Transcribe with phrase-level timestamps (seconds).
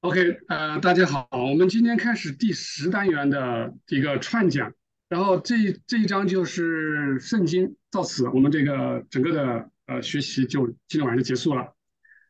[0.00, 4.72] OK，呃，大家好，我们今天开始第十单元的一个串讲，
[5.08, 5.56] 然后这
[5.88, 11.74] 这一章就是圣经，到此我们这个整个的呃学习就今天晚上就结束了。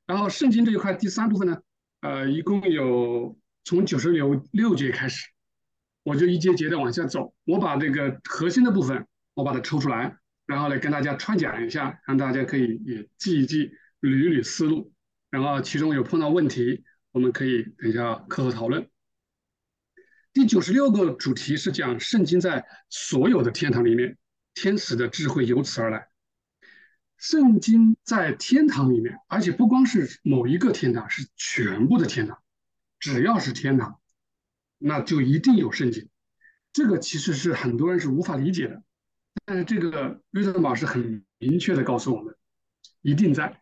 [0.07, 1.58] 然后圣经这一块第三部分呢，
[2.00, 5.26] 呃，一共有从九十六六节开始，
[6.04, 10.16] 我就一节节的往下走，我把这个核心的部分我把它抽出来，
[10.46, 14.90] 然后来跟大家串讲一下，让大家可以也记一记，捋一捋思路，
[15.29, 16.82] 然后其中有碰到问题。
[17.12, 18.89] 我们可以等一下课后讨论。
[20.32, 24.18] 第九十六个主题是讲圣经在所有的天堂里面，
[24.54, 26.08] 天使的智慧由此而来。
[27.17, 32.41] 圣经在天堂里面，而且不光是某一个天堂，是全部的天堂。
[33.00, 34.00] 只要是天堂，
[34.78, 36.09] 那就一定有圣经。
[36.72, 38.83] 这个其实是很多人是无法理解的，
[39.45, 42.36] 但是这个约瑟老师很明确的告诉我们，
[43.00, 43.61] 一定在。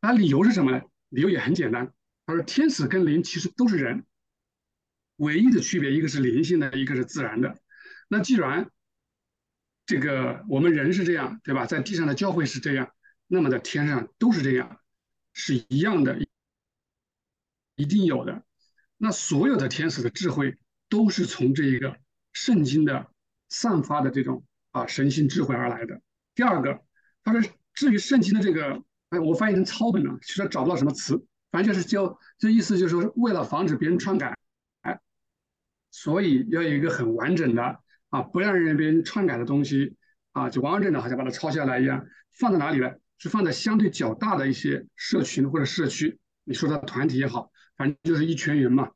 [0.00, 0.82] 那理由是什么呢？
[1.10, 1.92] 理由也很简单。
[2.30, 4.04] 而天使跟灵其实都是人，
[5.16, 7.58] 唯一的区别一个是灵性的，一个是自然的。
[8.08, 8.70] 那既然
[9.84, 11.66] 这个我们人是这样，对吧？
[11.66, 12.92] 在地上的教会是这样，
[13.26, 14.80] 那么在天上都是这样，
[15.32, 16.18] 是一样的，
[17.74, 18.44] 一定有的。
[18.96, 20.56] 那所有的天使的智慧
[20.88, 21.98] 都是从这一个
[22.32, 23.10] 圣经的
[23.48, 26.00] 散发的这种啊神性智慧而来的。
[26.34, 26.80] 第二个，
[27.24, 31.26] 他说至于圣经的这个，哎，我翻译成抄本了，其实找不到什么词。
[31.50, 34.36] 反正就是教，这意思就是说，为了防止别人篡改，
[34.82, 35.00] 哎，
[35.90, 39.96] 所以要有一个很完整的啊，不让人别人篡改的东西
[40.32, 42.92] 啊，就完完整的，好像把它抄下来一样，放在哪里呢？
[43.18, 48.90] 是放在相对较大的一些社群或者社区，你说的团体也好，反正就是一群人嘛，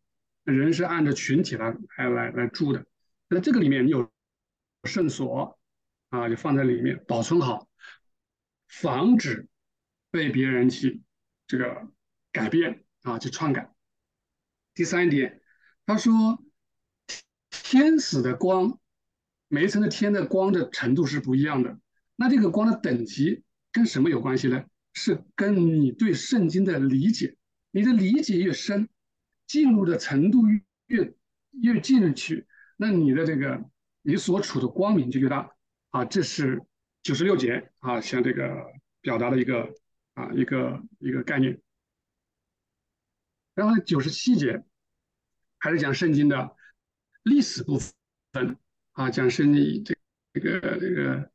[0.44, 2.86] 人是按照群体来来来来住的，
[3.28, 4.10] 那这个里面你有
[4.84, 5.58] 圣所
[6.10, 7.68] 啊，就放在里面保存好，
[8.68, 9.46] 防止
[10.10, 11.02] 被别人去
[11.46, 11.88] 这个。
[12.34, 13.72] 改变啊，就篡改。
[14.74, 15.40] 第三点，
[15.86, 16.42] 他说，
[17.48, 18.80] 天使的光，
[19.46, 21.78] 每一层的天的光的程度是不一样的。
[22.16, 24.64] 那这个光的等级跟什么有关系呢？
[24.94, 27.36] 是跟你对圣经的理解，
[27.70, 28.88] 你的理解越深，
[29.46, 30.42] 进入的程度
[30.86, 31.14] 越
[31.52, 33.64] 越进去，那你的这个
[34.02, 35.52] 你所处的光明就越大
[35.90, 36.04] 啊。
[36.04, 36.60] 这是
[37.04, 39.72] 九十六节啊，像这个表达的一个
[40.14, 41.60] 啊一个一个概念。
[43.54, 44.64] 然后九十七节
[45.58, 46.56] 还是讲圣经的
[47.22, 47.78] 历史部
[48.32, 48.58] 分
[48.92, 49.96] 啊，讲圣经这
[50.32, 51.30] 这个这个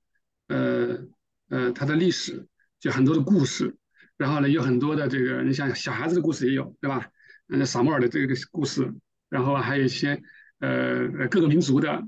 [0.47, 1.07] 呃
[1.49, 2.47] 呃它的历史，
[2.79, 3.75] 就很多的故事。
[4.17, 7.09] 然后呢，有很多的这个，你像小孩子的故事也有，对吧？
[7.47, 8.93] 嗯，撒母耳的这个故事，
[9.29, 10.21] 然后还有一些
[10.59, 12.05] 呃各个民族的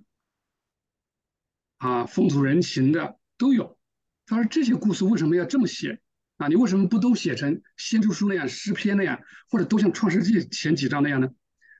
[1.77, 3.79] 啊风土人情的都有。
[4.25, 6.01] 他说这些故事为什么要这么写？
[6.41, 11.29] 啊，你为什么不都写成先知书那样、诗篇那样，或者都像创世纪前几章那样呢？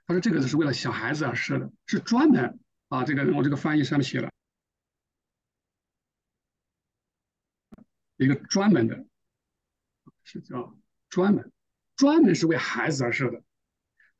[0.06, 4.30] 他说这个是为了小孩子而设的，是专门啊，这个我这个翻译上面写了
[8.18, 9.04] 一个专门的，
[10.24, 10.78] 是叫
[11.10, 11.52] 专门，
[11.96, 13.42] 专门是为孩子而设的。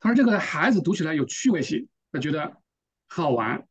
[0.00, 2.60] 他说这个孩子读起来有趣味性，他觉得
[3.06, 3.68] 好玩，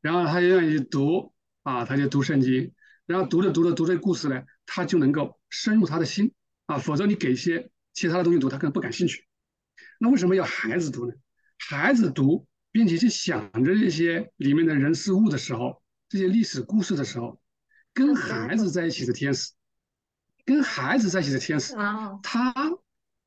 [0.00, 1.34] 然后他就愿意读
[1.64, 2.73] 啊，他就读圣经，
[3.06, 4.42] 然后读着读着读这故事呢。
[4.66, 6.32] 他就能够深入他的心
[6.66, 9.26] 啊，否则你给一些其他的东西读，他可能不感兴趣。
[10.00, 11.14] 那为什么要孩子读呢？
[11.58, 17.38] 孩子读，并且去想着这些里面的人事物的时候，这些历史故事的时候，
[17.92, 19.52] 跟孩子在一起的天使，
[20.46, 21.74] 跟孩子在一起的天使，
[22.22, 22.54] 他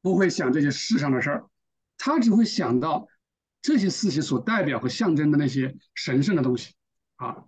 [0.01, 1.47] 不会想这些世上的事儿，
[1.97, 3.07] 他只会想到
[3.61, 6.73] 这些事情所代表和象征的那些神圣的东西
[7.17, 7.45] 啊。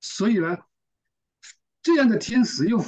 [0.00, 0.58] 所以呢，
[1.84, 2.84] 这样的天使又。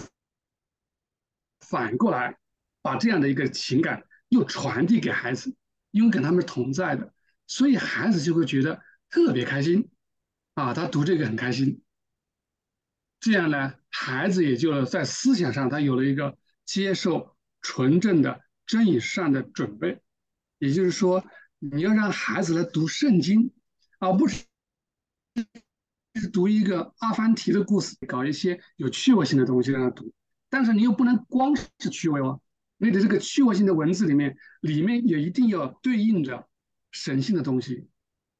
[1.60, 2.38] 反过来，
[2.80, 5.56] 把这样的一个情感又传递给孩子，
[5.90, 7.12] 因为跟他们是同在的，
[7.48, 8.80] 所以孩子就会觉得
[9.10, 9.88] 特别开心，
[10.54, 11.82] 啊，他读这个很开心。
[13.18, 20.00] 这样呢，孩子也就在思想上他有了一个接受纯正的真与善的准备。
[20.58, 21.24] 也就是说，
[21.58, 23.52] 你要让孩子来读圣经，
[23.98, 24.44] 而不是
[26.16, 30.12] 是读一个阿凡提的故事，搞一些有趣味性的东西让他读。
[30.48, 32.40] 但是你又不能光是趣味哦，
[32.76, 36.48] 你的这个趣味性的文字里面，里面也一定要对应着
[36.90, 37.88] 神性的东西。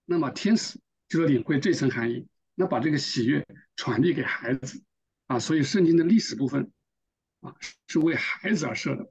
[0.05, 4.82] 那么天使就要领会这层含义，那把这个喜悦传递给孩子
[5.26, 5.38] 啊。
[5.38, 6.70] 所以圣经的历史部分
[7.40, 7.55] 啊，
[7.88, 9.11] 是为孩子而设的。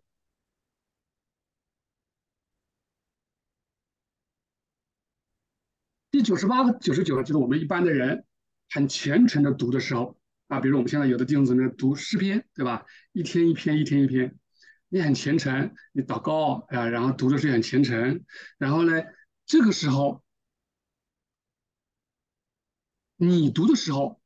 [6.11, 8.24] 第九十八个、九十九个，就是我们一般的人
[8.69, 10.17] 很虔诚的读的时候。
[10.47, 12.85] 啊，比如我们现在有的弟兄姊妹读诗篇，对吧？
[13.13, 14.37] 一天一篇，一天一篇。
[14.89, 18.23] 你很虔诚，你祷告啊，然后读的是很虔诚，
[18.59, 19.01] 然后呢，
[19.47, 20.23] 这个时候
[23.17, 24.21] 你读的时候，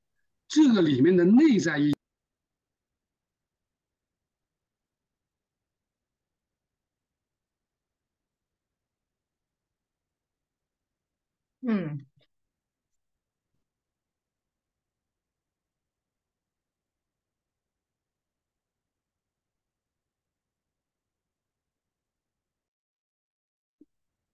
[0.49, 1.93] 这个里面的内在意。
[11.61, 11.98] 嗯，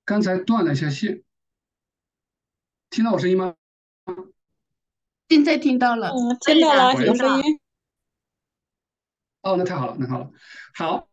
[0.05, 1.23] 刚才断了一下线，
[2.91, 3.55] 听到我声音吗？
[5.27, 7.59] 现在听到了，嗯，听到了，有声音。
[9.41, 10.31] 哦，那太好了，那好了，
[10.75, 11.09] 好。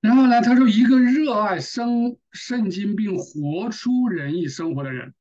[0.00, 5.14] 然后呢，他说，一个热爱生圣经并活出仁义生活的人，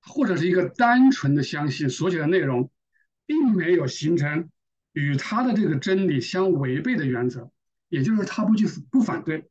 [0.00, 2.70] 或者是一个单纯的相信所写的内容，
[3.26, 4.48] 并没有形成
[4.92, 7.50] 与他的这个真理相违背的原则，
[7.88, 9.50] 也就是他不去不反对，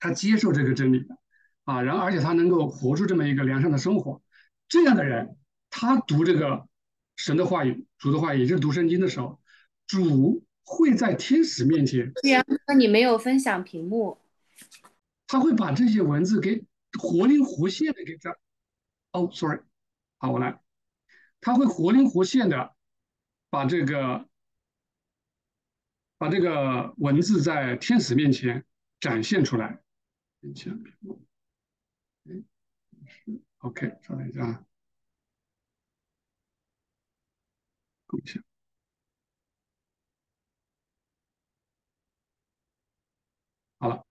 [0.00, 1.16] 他接受这个真理的。
[1.64, 4.22] 啊，然后而且他能够活出这么一个良善的生活，
[4.68, 5.36] 这样的人，
[5.70, 6.68] 他读这个
[7.16, 9.40] 神的话语、主的话语，也就是读圣经的时候，
[9.86, 12.12] 主会在天使面前。
[12.22, 14.18] 对呀，那你没有分享屏幕。
[15.26, 16.64] 他会把这些文字给
[16.98, 18.30] 活灵活现的给这。
[19.12, 19.60] 哦，sorry，
[20.18, 20.60] 好，我来。
[21.40, 22.74] 他会活灵活现的
[23.48, 24.28] 把这个
[26.18, 28.64] 把这个文字在天使面前
[29.00, 29.80] 展现出来。
[30.40, 31.22] 分享屏幕。
[33.64, 34.64] OK，稍等一下啊，
[38.06, 38.42] 共享，
[43.78, 44.04] 好了，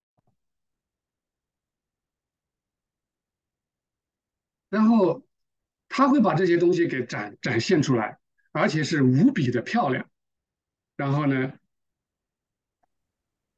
[4.69, 5.23] 然后
[5.87, 8.19] 他会把这些东西给展展现出来，
[8.53, 10.09] 而且是无比的漂亮，
[10.95, 11.53] 然后呢，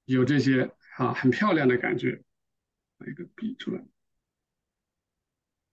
[0.03, 2.21] 有这些啊很漂亮的感觉，
[2.97, 3.81] 把一个比出来。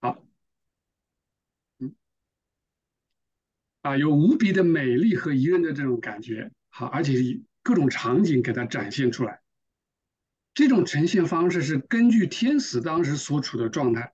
[0.01, 0.21] 好，
[1.79, 1.95] 嗯，
[3.83, 9.41] 啊，有无比的美丽和宜人的这种感觉，好，而且以各种场景给它展现出来。
[10.53, 14.13] 这种呈现方式是根据天使当时所处的状态，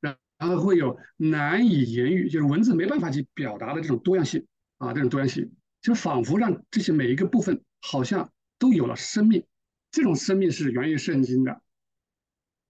[0.00, 4.46] 然后会有难以言喻，就是文字没办法去表达的这种多样性
[4.78, 9.44] 啊，这种多样性，就仿佛让这些每一个部分好像都有了生命。
[9.90, 11.60] 这种生命是源于圣经的，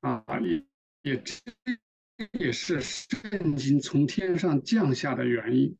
[0.00, 0.64] 啊，也
[1.02, 1.22] 也。
[2.16, 5.76] 这也是圣经从天上降下的原因。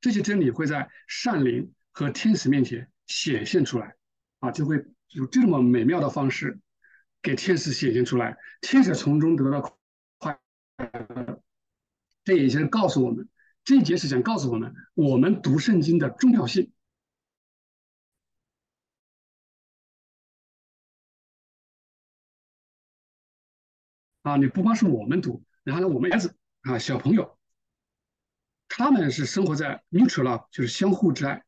[0.00, 3.96] 这些真理会在善灵和天使面前显现出来，
[4.40, 6.60] 啊，就会有这么美妙的方式
[7.20, 9.78] 给天使显现出来，天使从中得到
[10.18, 10.40] 快
[10.78, 11.42] 乐。
[12.24, 13.28] 这也是告诉我们，
[13.64, 16.72] 这一节是想告诉我们，我们读圣经的重要性。
[24.22, 25.42] 啊，你不光是我们读。
[25.64, 27.37] 然后呢，我们孩子啊，小朋友，
[28.68, 31.42] 他们是生活在 mutual love，就是相互之爱，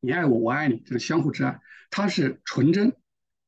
[0.00, 1.58] 你爱我，我爱你，就是相互之爱。
[1.90, 2.94] 他是纯真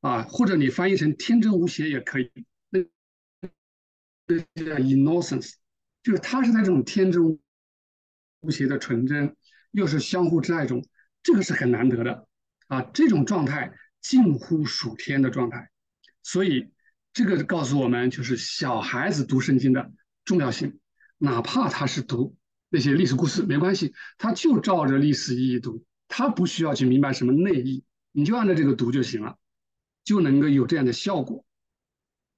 [0.01, 2.31] 啊，或者你翻译成天真无邪也可以。
[2.71, 5.55] 那叫 innocence，
[6.03, 7.39] 就是他是在这种天真
[8.41, 9.37] 无邪的纯真，
[9.71, 10.85] 又是相互之爱中，
[11.23, 12.27] 这个是很难得的
[12.67, 12.83] 啊。
[12.93, 15.71] 这种状态近乎属天的状态，
[16.23, 16.73] 所以
[17.13, 19.93] 这个告诉我们，就是小孩子读圣经的。
[20.25, 20.79] 重要性，
[21.17, 22.37] 哪怕他是读
[22.71, 29.39] 那些历史故事没关系，他就照着历史意义读，他不需要去明白什么内意，你就按照这个读就行了，
[30.05, 31.47] 就能够有这样的效果，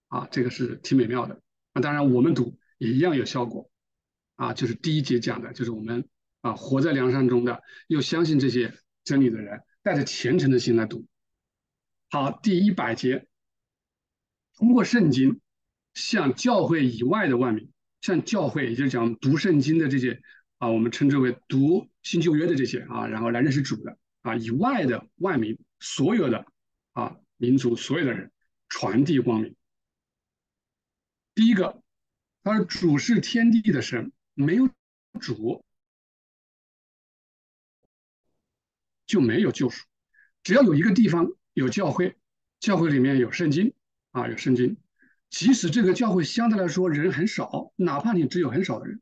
[0.09, 1.43] 啊，这个是挺美妙的。
[1.75, 3.71] 那当然我们读也一样有效果，
[4.37, 6.09] 啊，就是第一节讲的，就是我们
[6.43, 8.73] 啊活在良善中的，又相信这些
[9.03, 11.07] 真理的人，带着虔诚的心来读。
[12.09, 13.27] 好，第一百节，
[14.57, 15.41] 通过圣经
[15.95, 17.69] 向教会以外的万民。
[18.01, 20.21] 像教会，也就是讲读圣经的这些
[20.59, 26.47] 啊，我们称之为读新旧约的这些啊，然后来认识主的啊以外的万民，所有的
[26.93, 28.33] 啊民族，所有的人
[28.69, 29.55] 传递光明。
[31.35, 31.83] 第一个，
[32.43, 34.69] 他说主是天地的神，没有
[35.21, 35.65] 主
[39.07, 39.87] 就没有救赎。
[40.43, 42.17] 只要有一个地方有教会，
[42.61, 43.75] 教会里面有圣经
[44.13, 44.77] 啊，有圣经。
[45.31, 49.01] 即使这个教会相对来说人很少，哪怕你只有很少的人，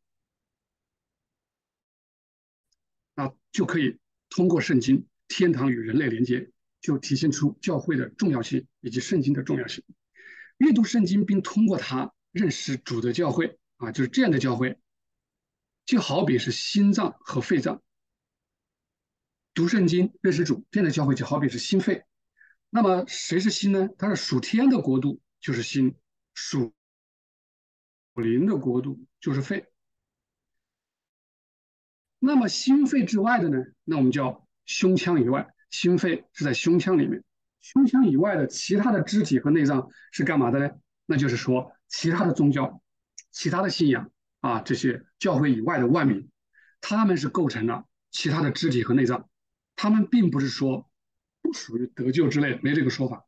[3.14, 9.82] 啊，就可以通过圣经，天堂与人类连接，就体现出教会的重要性以及圣经的重要性。
[10.58, 14.78] 阅读圣经并通过它认识主的教会啊，就是这样的教会，
[15.86, 17.82] 就好比是心脏和肺脏。
[19.54, 22.04] 读圣经认识主，这样的教会就好比是心肺，
[22.68, 23.88] 那么谁是心呢？
[23.96, 25.96] 它是属天的国度就是心，
[26.40, 26.72] 属
[28.14, 29.66] 灵的国度就是肺。
[32.20, 33.58] 那么心肺之外的呢？
[33.82, 37.24] 那我们叫胸腔以外，心肺是在胸腔里面。
[37.60, 40.70] 胸腔以外的其他的肢体和内脏是干嘛的呢？
[41.06, 42.80] 那就是说，其他的宗教、
[43.32, 46.30] 其他的信仰啊，这些教会以外的万民，
[46.80, 49.28] 他们是构成了其他的肢体和内脏，
[49.74, 50.88] 他们并不是说
[51.42, 53.26] 不属于得救之类，没这个说法，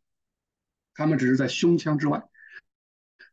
[0.95, 2.23] 他们只是在胸腔之外。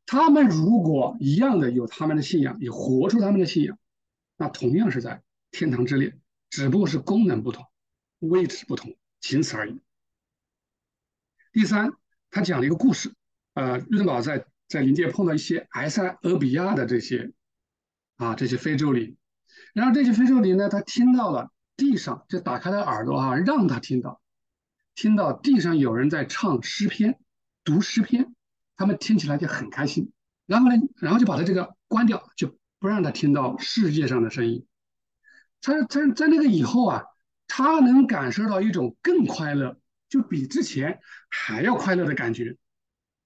[0.07, 3.77] 他们如果一样的有他们的信仰，也活出他们的信仰，
[4.37, 5.21] 那同样是在
[5.51, 6.17] 天堂之列，
[6.49, 7.65] 只不过是功能不同，
[8.19, 9.81] 位置不同，仅此而已。
[11.51, 11.91] 第三，
[12.31, 13.13] 他讲了一个故事，
[13.53, 17.33] 呃，瑞登堡在在临界碰到一些埃塞俄比亚的这些
[18.15, 19.17] 啊这些非洲灵，
[19.73, 24.21] 然后这些非洲灵呢，他听到了地上就打开了耳朵啊，让他听到，
[24.95, 27.19] 听到地上有人在唱诗篇，
[27.65, 28.33] 读诗篇，
[28.77, 30.11] 他们听起来就很开心，
[30.45, 34.65] 然后呢，然后就把他这个关掉，就不让他听到世界上的声音。
[35.61, 37.03] 他在在那个以后啊，
[37.47, 39.79] 他能感受到一种更快乐。
[40.09, 42.55] 就比之前还要快乐的感觉，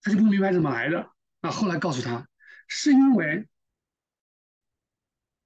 [0.02, 1.12] 他就不明白怎么来的。
[1.40, 2.28] 那后来告诉他，
[2.68, 3.48] 是因为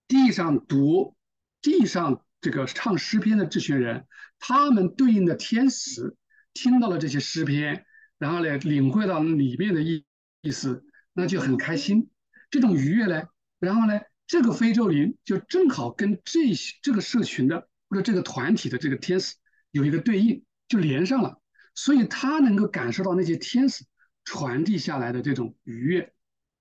[0.07, 1.17] 地上读
[1.61, 4.07] 地上这个唱诗篇的这群人，
[4.39, 6.15] 他们对应的天使
[6.53, 7.85] 听到了这些诗篇，
[8.25, 10.03] 然后呢，领会到里面的意
[10.41, 12.09] 意思，那就很开心。
[12.49, 13.21] 这种愉悦呢，
[13.59, 19.35] 然后呢，这个非洲灵就正好跟这些这个社群的或者这个团体的这个天使
[19.69, 20.43] 有一个对应。
[20.67, 21.39] 就连上了，
[21.75, 23.85] 所以他能够感受到那些天使
[24.23, 26.11] 传递下来的这种愉悦，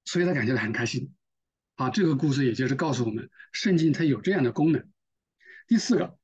[0.04, 1.14] 所以他感觉到很开心。
[1.76, 4.87] 啊，这个故事也就是告诉我们，圣经它有这样的功能。
[5.66, 6.18] 第四个，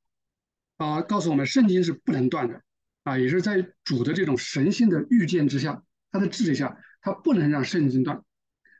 [0.77, 2.61] 啊，告诉我们圣经是不能断的，
[3.03, 8.23] 啊，也是在主的这种神性的预见之下，他的治理下，他不能让圣经断。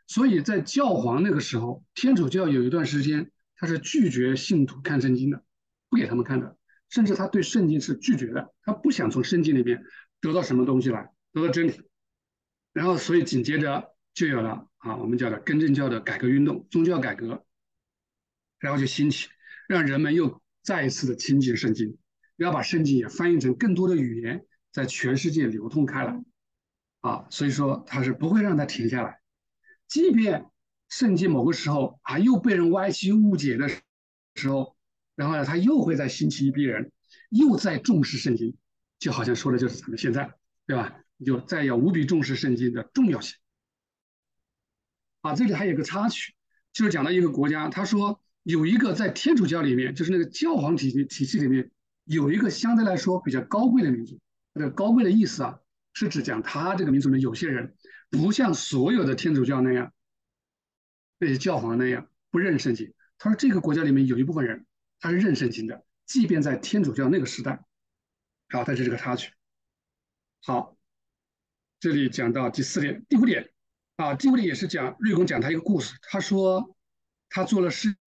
[0.08, 5.44] 所以在教皇那个时候，天主教有一段时间他是拒绝信徒看圣经的，
[5.90, 6.58] 不给他们看的。
[6.90, 9.82] 甚至他对圣经是拒绝的，他不想从圣经里面
[10.20, 11.82] 得到什么东西来，得到真理。
[12.74, 17.46] 然后，所以紧接着就有了啊，我们叫的更正教的改革运动，宗教改革，
[18.60, 19.30] 然后就兴起，
[19.70, 21.98] 让人们又再一次的亲近圣经，
[22.44, 26.24] 要把圣经也翻译成更多的语言，在全世界流通开来。
[27.02, 29.20] 啊，所以说他是不会让它停下来，
[29.88, 30.46] 即便
[30.90, 33.68] 圣经某个时候啊又被人歪曲误解的
[34.36, 34.76] 时候。
[35.14, 36.92] 然后呢，他又会在兴起一批人，
[37.30, 38.56] 又在重视圣经，
[38.98, 40.34] 就好像说的就是咱们现在，
[40.66, 41.04] 对吧？
[41.18, 43.36] 你就再要无比重视圣经的重要性。
[45.20, 46.34] 啊，这里还有个插曲，
[46.74, 51.70] 就是讲到一个国家，他说有一个在天主教里面，就是那个教皇体系体系里面，
[52.16, 54.20] 有一个相对来说比较高贵的民族。
[54.54, 55.60] 这个高贵的意思啊，
[55.94, 57.76] 是指讲他这个民族里面有些人
[58.10, 59.94] 不像所有的天主教那样，
[61.20, 62.94] 那些教皇那样不认圣经。
[63.18, 64.66] 他说这个国家里面有一部分人。
[65.04, 67.66] 他是认圣经的，即便在天主教那个时代，
[68.50, 69.34] 好，这是这个插曲。
[70.44, 70.78] 好，
[71.80, 73.52] 这里讲到第四点、第五点
[73.96, 75.98] 啊，第五点也是讲瑞公讲他一个故事。
[76.04, 76.78] 他说
[77.30, 77.98] 他做了实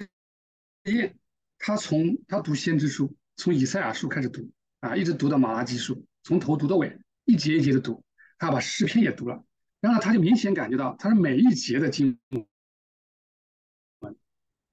[0.84, 1.18] 验，
[1.58, 4.50] 他从他读先知书，从以赛亚书开始读
[4.80, 8.04] 啊，一直读到马拉基书，从头读到尾，一节一节的读，
[8.38, 9.44] 他把诗篇也读了，
[9.80, 12.18] 然后他就明显感觉到，他说每一节的经。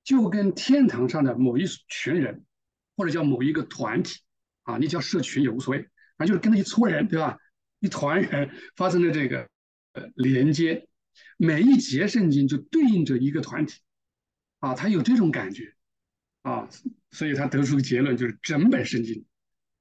[0.03, 2.43] 就跟天堂上的某一群人，
[2.97, 4.19] 或者叫某一个团体
[4.63, 5.87] 啊，你叫社群也无所谓，
[6.17, 7.37] 反正就是跟那一撮人，对吧？
[7.79, 9.47] 一团人发生了这个
[9.93, 10.87] 呃连接，
[11.37, 13.79] 每一节圣经就对应着一个团体
[14.59, 15.71] 啊，他有这种感觉
[16.41, 16.69] 啊，
[17.12, 19.25] 所以他得出个结论，就是整本圣经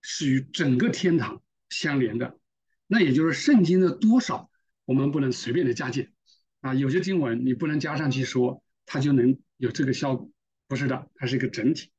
[0.00, 2.38] 是与整个天堂相连的。
[2.86, 4.50] 那也就是圣经的多少，
[4.84, 6.12] 我们不能随便的加减
[6.60, 9.38] 啊，有些经文你不能加上去说，它就能。
[9.60, 10.32] 有这个效果，
[10.68, 11.90] 不是的，它是一个整体。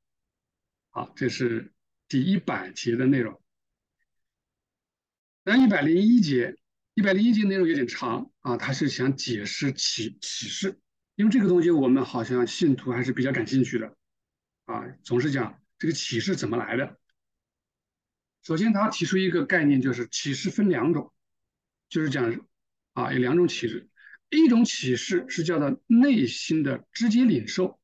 [0.90, 1.72] 好，这是
[2.08, 3.40] 第一百节的内容。
[5.44, 6.58] 那一百零一节，
[6.96, 10.80] 一百零一节内容有点长啊，他是想解释启启示，
[11.14, 13.96] 因为这个东西我们好像信徒还是比较感兴趣的
[14.72, 16.98] 啊，总是讲这个启示怎么来的。
[18.44, 21.14] 首先，他提出一个概念，就是启示分两种，
[21.90, 22.40] 就是讲
[22.94, 23.88] 啊，有两种启示。
[24.30, 27.80] 一种启示是叫做内心的直接领受，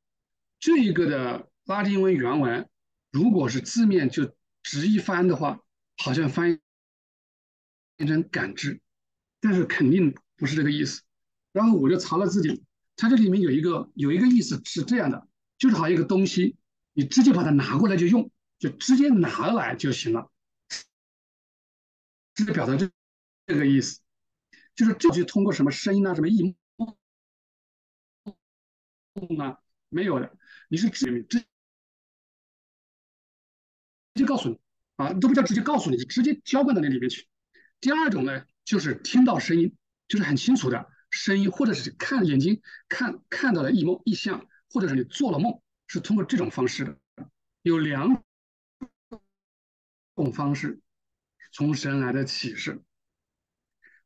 [0.60, 2.70] 这一个的拉丁文原文，
[3.12, 5.62] 如果是字面就直译翻的话，
[5.98, 6.60] 好像翻译
[7.98, 8.80] 变成感知，
[9.42, 11.02] 但是肯定不是这个意思。
[11.52, 12.62] 然后我就查了字典，
[12.96, 15.28] 它这里面有一个有一个意思是这样的，
[15.58, 16.56] 就是好像一个东西，
[16.98, 20.32] 你直接把它拿过来就用，就直接拿来就行了，
[22.34, 22.90] 这个表达这
[23.46, 24.02] 这个意思，
[24.74, 26.56] 就是这就通过什么声音啊，什么异
[29.14, 30.36] 梦啊，没有的，
[30.70, 31.46] 你是直直
[34.16, 34.60] 接告诉你
[34.96, 37.28] 啊，都不叫直接告诉你，直接浇灌到那里面去。
[37.80, 39.78] 第二种呢，就是听到声音，
[40.08, 46.98] 就是很清楚的声音，或者是看眼睛看看到了异梦异象，或者是你做了梦，是通过这种方式的。
[47.64, 48.24] 有两
[50.16, 50.80] 种方式
[51.52, 52.82] 从神来的启示。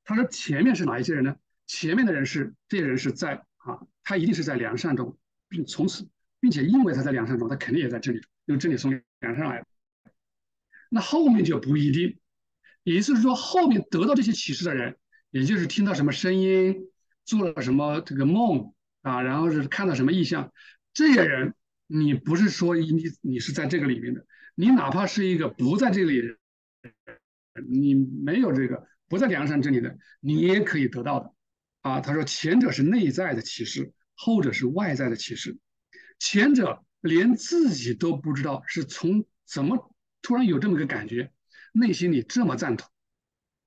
[0.03, 1.35] 他说前面是哪一些人呢？
[1.67, 6.07] 前面的人是这些人是在啊，他一定是在良善中，并从此，
[6.39, 9.65] 并且因为他在良善中，他肯定也在真理中，因为真理从良善来。
[10.89, 12.19] 那后面就不一定。
[12.83, 14.97] 也就是说，后面得到这些启示的人，
[15.29, 16.89] 也就是听到什么声音，
[17.25, 18.73] 做了什么这个梦
[19.03, 20.51] 啊，然后是看到什么意象，
[20.91, 21.53] 这些人，
[21.93, 26.21] 你不是说你你是在这个里面的，你哪怕是一个不在这里，
[27.67, 31.33] 你没有这个不在梁山这里的，你也可以得到的。
[31.81, 35.57] 啊，他说前者是内在的启示，后者是外在的启示，
[36.17, 41.31] 前者连自己都不知道是从怎么突然有这么个感觉。
[41.73, 42.89] 内心里这么赞同，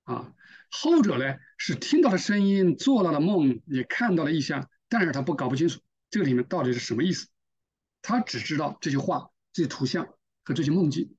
[0.05, 0.35] 啊，
[0.71, 7.29] 后者呢是听到了声音，做到了梦，也看到了意象，但是他不搞不清楚这个里面到底是什么意思，
[8.07, 10.07] 他只知道这些话、这些图像
[10.45, 11.17] 和这些梦境，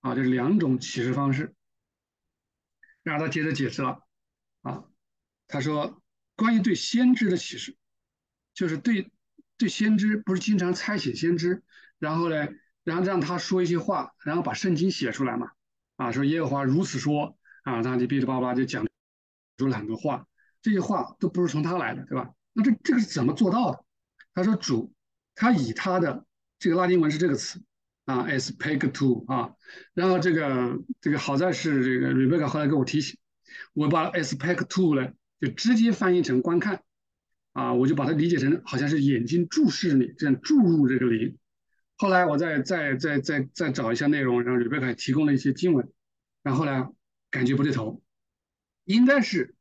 [0.00, 1.54] 啊，这是两种启示方式。
[3.02, 4.00] 然后他接着解释了，
[4.62, 4.84] 啊，
[5.46, 6.02] 他说
[6.34, 7.76] 关于对先知的启示，
[8.54, 9.12] 就是对
[9.58, 11.62] 对先知不是经常猜写先知，
[11.98, 12.48] 然后呢，
[12.84, 15.52] 然后让他说一些话，然后把圣经写出来嘛。
[15.96, 18.86] 啊，说耶和华如此说啊，他就哔哩吧啦就讲
[19.58, 20.26] 出了很多话，
[20.62, 22.32] 这些话都不是从他来的，对吧？
[22.54, 23.84] 那这这个是怎么做到的？
[24.32, 24.90] 他说主，
[25.34, 26.24] 他以他的
[26.58, 27.60] 这个拉丁文是这个词
[28.04, 29.54] 啊，aspect 啊，
[29.94, 33.18] 然后这个这个好在是这个 Rebecca 后来给我提醒，
[33.72, 36.82] 我把 aspect 呢就直接翻译成观看
[37.52, 41.36] 啊，我就把它理解成好像是眼睛注视你，这样注入这个灵。
[41.96, 45.88] 后来我再再再再再找一下内容，然后吕贝凯提供了一些经文，
[46.42, 46.88] 然后呢，
[47.30, 48.02] 感觉不对头，
[48.84, 49.54] 应该是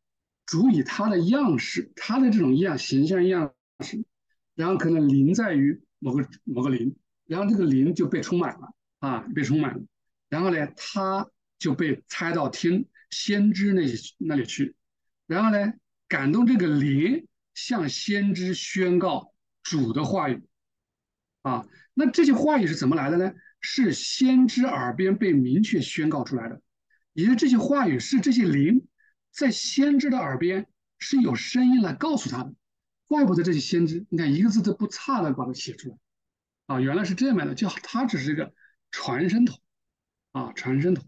[0.46, 4.04] 主以他的样式，他的这种样形象样式，
[4.56, 9.84] 然后可能灵在于某个某个灵，然后这个灵就被充满了啊，被充满了，
[10.30, 11.28] 然后呢，他
[11.60, 13.84] 就被猜到听先知那
[14.18, 14.76] 那里去，
[15.28, 15.74] 然后呢，
[16.08, 20.44] 感动这个灵向先知宣告主的话语
[21.42, 21.66] 啊。
[21.94, 23.34] 那这些话语是怎么来的呢？
[23.66, 26.62] 是先知耳边被明确宣告出来的，
[27.14, 28.86] 也就这些话语是这些灵
[29.32, 30.68] 在先知的耳边
[31.00, 32.54] 是有声音来告诉他的。
[33.14, 35.98] 怪不得这些先知，你看一个字都不差的把它写出来，
[36.66, 38.52] 啊，原来是这样的，就他只是一个
[38.90, 39.62] 传声筒，
[40.32, 41.06] 啊，传声筒。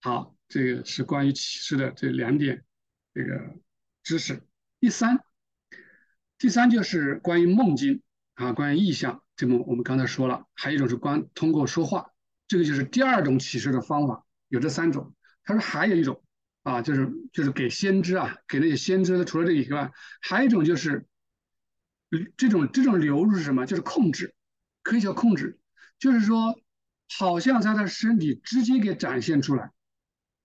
[0.00, 2.64] 好，这个是关于启示的这两点
[3.12, 3.56] 这个
[4.04, 4.46] 知识。
[4.78, 5.24] 第三，
[6.38, 8.00] 第三就是关于梦境
[8.34, 9.24] 啊，关于意象。
[9.34, 12.12] 这么我们刚才说了，还有一种是关通过说话，
[12.46, 15.16] 这个就是第二种启示的方法，有这三种。
[15.42, 16.22] 他说还有一种
[16.62, 21.06] 啊，就是就是给先知啊，给那些先知，除了这个以外，还有一种就是，
[22.36, 23.66] 这种这种流入是什么？
[23.66, 24.34] 就是控制，
[24.82, 25.58] 可以叫控制，
[25.98, 26.54] 就是说
[27.18, 29.72] 好像在他身体直接给展现出来。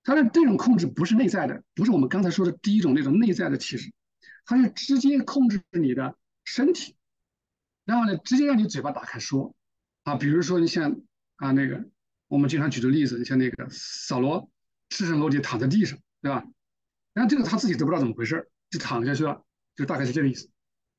[0.04, 3.92] 他的这种控制不是内在的，不是我们刚才说的第一种那种内在的气质，
[4.46, 6.96] 他是直接控制你的身体。
[7.84, 9.54] 然后呢，直接让你嘴巴打开说，
[10.04, 11.02] 啊，比如说你像
[11.36, 11.86] 啊那个，
[12.28, 14.50] 我们经常举的例子，你像那个扫罗
[14.90, 16.46] 赤身裸体躺在地上，对吧？
[17.14, 20.50] 然后这个他自己都不知道怎么回事，就躺下去了，就大概是这个意思。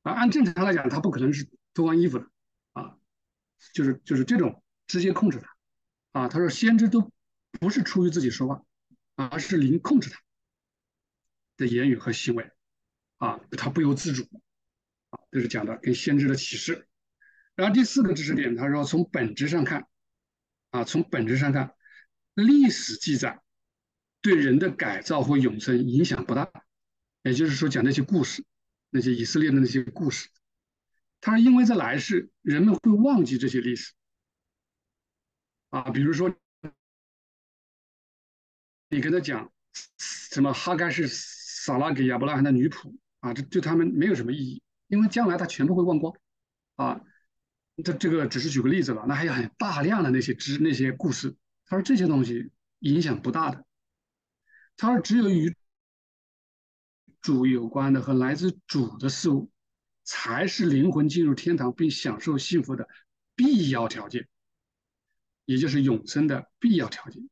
[0.03, 2.29] 啊，按正常来讲，他不可能是脱光衣服的，
[2.73, 2.97] 啊，
[3.73, 7.11] 就是就是这种直接控制他，啊，他说先知都
[7.59, 8.63] 不是出于自己说话，
[9.15, 10.19] 而是灵控制他
[11.57, 12.51] 的言语和行为，
[13.17, 14.27] 啊，他不由自主。
[15.09, 16.87] 啊，这是讲的跟先知的启示。
[17.55, 19.87] 然后第四个知识点，他说从本质上看，
[20.69, 21.73] 啊，从本质上看，
[22.35, 23.41] 历史记载
[24.21, 26.49] 对人的改造或永生影响不大。
[27.23, 28.45] 也就是说，讲那些故事，
[28.89, 30.29] 那些以色列的那些故事，
[31.19, 33.93] 他说因为在来世人们会忘记这些历史。
[35.69, 36.33] 啊，比如说
[38.89, 39.51] 你跟他讲
[39.97, 44.63] 什么哈该是撒拉给亚伯拉罕的女仆啊，这对他们没有什么意义。
[44.87, 46.15] 因为将来他全部会忘光，
[46.75, 47.01] 啊，
[47.83, 51.35] 这这个只是举个例子了，那还有很大量的那些知那些故事，
[51.67, 53.63] 他说这些东西影响不大的，
[54.79, 55.53] 他说只有与
[57.19, 59.51] 主有关的和来自主的事物，
[60.05, 62.87] 才是灵魂进入天堂并享受幸福的
[63.35, 64.29] 必要条件，
[65.43, 67.29] 也就是永生的必要条件，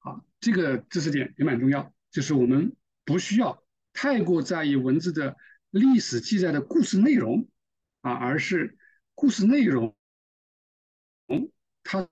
[0.00, 5.36] 啊，这个知识点也蛮重要，就是我们不需要太过在意文字的
[5.70, 7.48] 历史记载的故事内容
[8.00, 8.76] 啊，而是
[9.14, 9.96] 故事内容
[11.84, 12.08] 它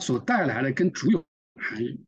[0.00, 1.24] 所带来的跟主有
[1.58, 2.04] 含义。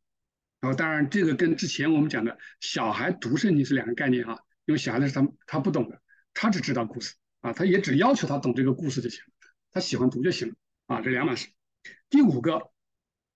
[0.59, 5.99] 然后，当然这个跟之前我们讲的小孩读圣经是两个概念啊，因为小孩子是他他不懂的，
[6.35, 9.23] 他只知道故事啊，他也只要求他懂这个故事就行，
[9.71, 11.47] 他喜欢读就行了啊，这两码事。
[12.11, 12.69] 第五个，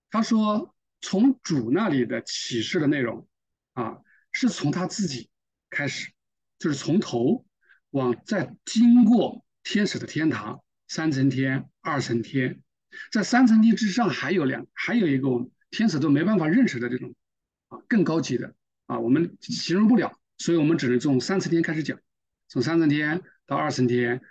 [0.08, 3.26] 他说从主那里的启示的内容
[3.72, 3.98] 啊，
[4.30, 5.28] 是从他自己
[5.68, 6.12] 开始，
[6.60, 7.44] 就是从头
[7.90, 12.62] 往再经过天使的天堂三层天、二层天，
[13.10, 15.28] 在三层天之上还有两还有一个。
[15.76, 17.14] 天使都没办法认识的这种
[17.68, 18.54] 啊，更高级的
[18.86, 22.00] 啊，我们形容不了，所以我们只能从三层天开始讲，
[22.48, 24.22] 从三层天到二层天，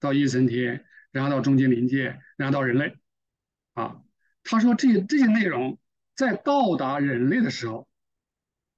[0.00, 2.96] 到一层天，然后到中间临界，然后到人类
[3.74, 4.02] 啊。
[4.42, 5.78] 他说这这些内容
[6.16, 7.86] 在到达人类的时候，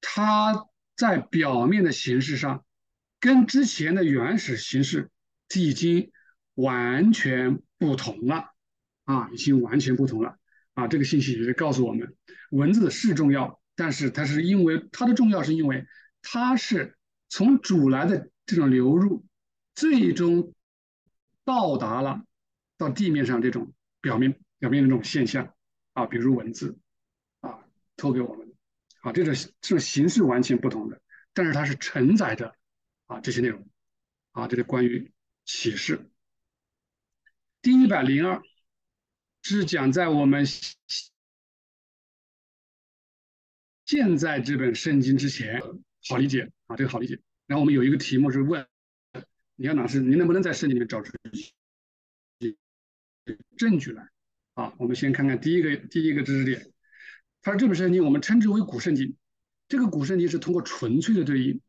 [0.03, 0.67] 它
[0.97, 2.63] 在表面的形式上
[3.21, 5.09] 跟之前的原始形式
[5.55, 6.13] 已经
[6.57, 8.53] 完全不同了
[9.05, 10.37] 啊，已经完全不同了。
[10.75, 12.17] 啊，这个信息也是告诉我们，
[12.51, 15.85] 文字是重要，但是它是因为它的重要是因为
[16.23, 16.97] 它是
[17.29, 19.27] 从主来的这种流入，
[19.75, 20.55] 最终
[21.45, 22.25] 到达了
[22.79, 25.55] 到地面上这种表面表面的这种现象
[25.93, 26.79] 啊，比如文字
[27.41, 27.59] 啊，
[27.97, 28.53] 托给我们
[29.03, 31.01] 啊，这种这种形式完全不同的，
[31.35, 32.55] 但是它是承载着
[33.07, 33.69] 啊这些内容
[34.33, 35.13] 啊，这是关于
[35.45, 36.11] 启示
[37.61, 38.41] 第一百零二。
[39.57, 40.45] 是讲在我们
[43.85, 45.61] 现在这本圣经之前，
[46.09, 47.21] 好理解啊，这个好理解。
[47.47, 48.65] 然后我们有一个题目是问，
[49.57, 51.13] 你看老师，你能不能在圣经里面找出
[53.57, 54.09] 证据来？
[54.55, 56.73] 啊，我们先看看第一个第一个知识点，
[57.43, 59.17] 他说这本圣经我们称之为古圣经，
[59.69, 61.61] 这个古圣经是通过纯粹的对应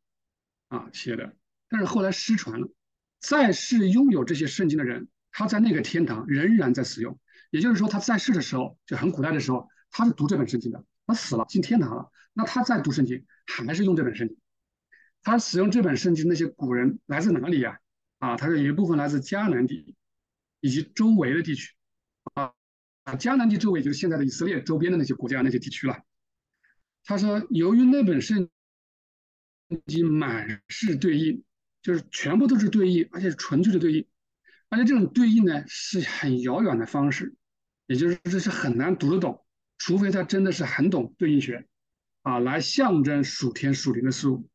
[0.67, 1.35] 啊写的，
[1.67, 2.71] 但是后来失传了，
[3.19, 7.19] 在世拥有这些圣经的人，他在那个天堂仍然在使用。
[7.51, 10.83] 也就是说，他在世的时候就很古代的时候，他是读这本圣经的。
[11.05, 14.37] 他死了进天堂了，那他在读圣经还是用这本圣经。
[15.21, 17.79] 他使用这本圣经那些古人来自哪里呀？
[18.19, 19.95] 啊，他说有一部分来自迦南地
[20.61, 21.73] 以及周围的地区。
[22.33, 22.53] 啊，
[23.19, 25.99] 迦南地周围就是现在的以色列周边的那些国家那些地区了。
[27.03, 28.49] 他说，由于那本圣
[29.87, 31.43] 经满是对应，
[31.81, 34.07] 就是全部都是对应，而且是纯粹的对应，
[34.69, 37.35] 而且这种对应呢是很遥远的方式。
[37.87, 39.45] 也就是这是很难读得懂，
[39.77, 41.67] 除非他真的是很懂对应学，
[42.21, 44.47] 啊，来象征属天属灵的事物，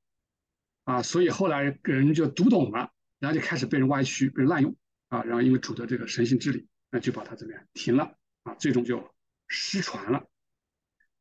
[0.84, 4.74] 啊，所以后来人就读懂了，然后就开始被人歪曲、被人滥用，
[5.08, 9.14] 啊，然后因为主的这个神性治理，那就把它怎么样停了，啊，最终就
[9.48, 10.26] 失传了，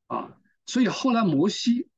[0.07, 1.89] 啊，所以后来摩西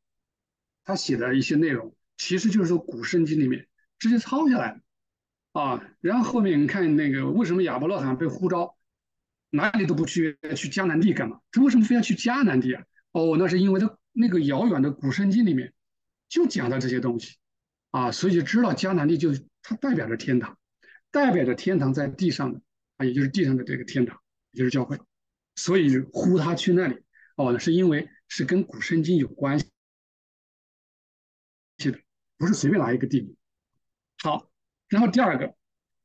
[0.83, 3.67] 他写的一些内容，其实就是说古圣经里面
[3.99, 4.81] 直接抄下来，
[5.51, 8.76] 啊，然后后面你看那个为什么亚伯拉罕被呼召？
[9.49, 11.39] 哪里都不去，去迦南地干嘛？
[11.51, 12.83] 他为什么非要去迦南地啊？
[13.13, 15.73] 哦，那是因为他那个遥远的古圣经里面
[16.27, 17.37] 就讲到这些东西
[17.91, 20.57] 啊，所以就知道迦南地就是它代表着天堂，
[21.11, 22.61] 代表着天堂在地上的
[22.97, 24.19] 啊，也就是地上的这个天堂，
[24.51, 24.99] 也就是教会，
[25.55, 26.95] 所以呼他去那里
[27.35, 29.65] 哦，那是因为是跟古圣经有关系
[31.91, 31.99] 的，
[32.37, 33.35] 不是随便拿一个地名。
[34.21, 34.51] 好，
[34.89, 35.56] 然后第二个。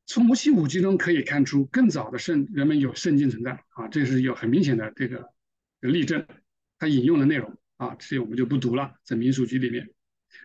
[0.07, 5.31] 从摩西五经中可以看出，更早的圣人们有圣经存在啊，这是有很明显的这个
[5.81, 6.27] 例证。
[6.79, 9.89] 他引用的内容啊，这些我们就不读了，在民俗局里面，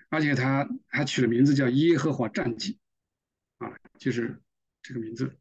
[0.09, 2.77] 而且他还取了名字叫耶和华战记
[3.57, 4.39] 啊，就是
[4.83, 5.35] 这个名字。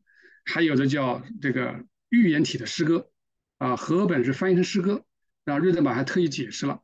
[0.46, 3.10] 还有的叫这个预言体的诗歌
[3.58, 5.04] 啊，和本是翻译成诗歌，
[5.44, 6.82] 然后瑞德玛还特意解释了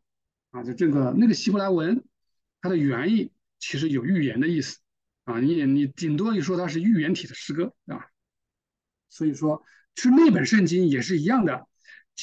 [0.51, 2.05] 啊，就这个那个希伯来文，
[2.61, 4.79] 它的原意其实有预言的意思。
[5.25, 8.09] 啊，你你顶多你说它是预言体的诗歌，对吧？
[9.09, 9.63] 所以说，
[9.95, 11.69] 是那本圣经也是一样的，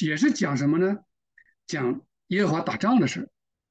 [0.00, 0.98] 也是讲什么呢？
[1.66, 3.30] 讲耶和华打仗的事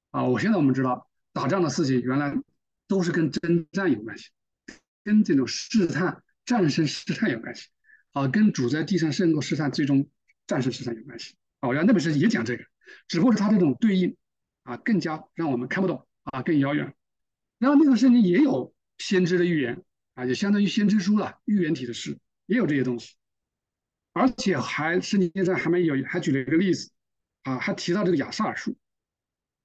[0.10, 0.24] 啊。
[0.24, 2.34] 我现在我们知道，打仗的事情原来
[2.88, 4.30] 都是跟征战有关系，
[5.04, 7.68] 跟这种试探、战胜试探有关系
[8.14, 10.10] 啊，跟主在地上胜过试探、最终
[10.48, 11.70] 战胜试探有关系啊。
[11.70, 12.64] 原来那本圣经也讲这个，
[13.08, 14.16] 只不过是它这种对应
[14.64, 16.96] 啊，更加让我们看不懂啊，更遥远。
[17.60, 18.74] 然后那个圣经也有。
[19.00, 19.84] 先知的预言
[20.14, 23.16] 啊，就相当于先知书了，预言体的诗也有这些东西，
[24.14, 26.92] 而且还圣经上还没有，还举了一个例子
[27.42, 28.78] 啊，还提到这个亚萨尔书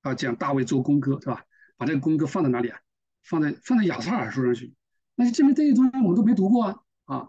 [0.01, 1.45] 啊，讲大卫做功歌是吧？
[1.77, 2.81] 把这个功歌放在哪里啊？
[3.25, 4.75] 放在放在亚萨尔书上去，
[5.15, 7.29] 那就证明这些东西我们都没读过啊啊，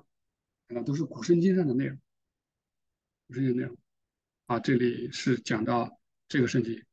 [0.68, 1.98] 那都是古圣经上的内容，
[3.28, 3.78] 古圣经内容
[4.46, 6.84] 啊，这里是讲到这个圣经，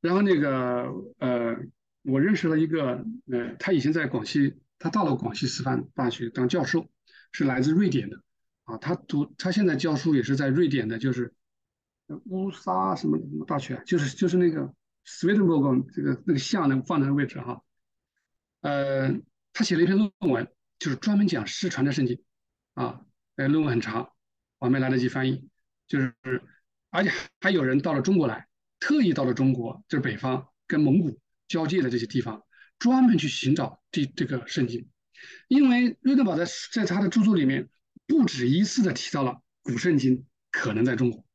[0.00, 1.56] 然后那个呃，
[2.02, 6.88] 我认识了一个呃，他以前在广西，他到了广西师范大学当教授，
[7.32, 8.20] 是来自瑞典的
[8.64, 8.76] 啊。
[8.78, 11.32] 他读他现在教书也是在瑞典的，就是
[12.24, 14.74] 乌沙什么什么大学，就是就是那个
[15.06, 17.62] Swedenborg 这个那个像那个放在那位置哈。
[18.60, 19.12] 呃，
[19.52, 22.22] 他写了一篇论文，就是专门讲失传的圣经
[22.74, 23.00] 啊。
[23.36, 24.12] 呃，论文很长，
[24.58, 25.48] 我没来得及翻译，
[25.86, 26.14] 就是
[26.90, 27.10] 而且
[27.40, 28.46] 还有人到了中国来。
[28.78, 31.16] 特意到了中国，就是北方跟蒙古
[31.52, 32.42] 交界的这些地方，
[32.78, 34.88] 专门去寻找这这个圣经，
[35.48, 37.68] 因为瑞德堡在在他的著作里面
[38.06, 41.26] 不止一次的提到了古圣经可能在中国，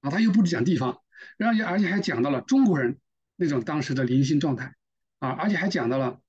[0.00, 0.98] 啊，他又不止讲地方，
[1.36, 2.98] 然后而且还讲到了中国人
[3.36, 4.74] 那种当时的灵性状态，
[5.20, 6.20] 啊，而且还讲到了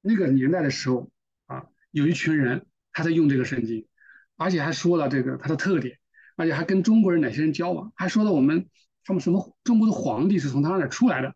[0.00, 1.10] 那个年代的时候，
[1.46, 3.88] 啊，有一群人他在用这个圣经，
[4.36, 5.98] 而且还说了这个它的特点，
[6.36, 8.68] 而且还跟中国人哪些人交往，还说了我们。
[9.04, 11.34] 他们什么中国的皇帝是从他那出来的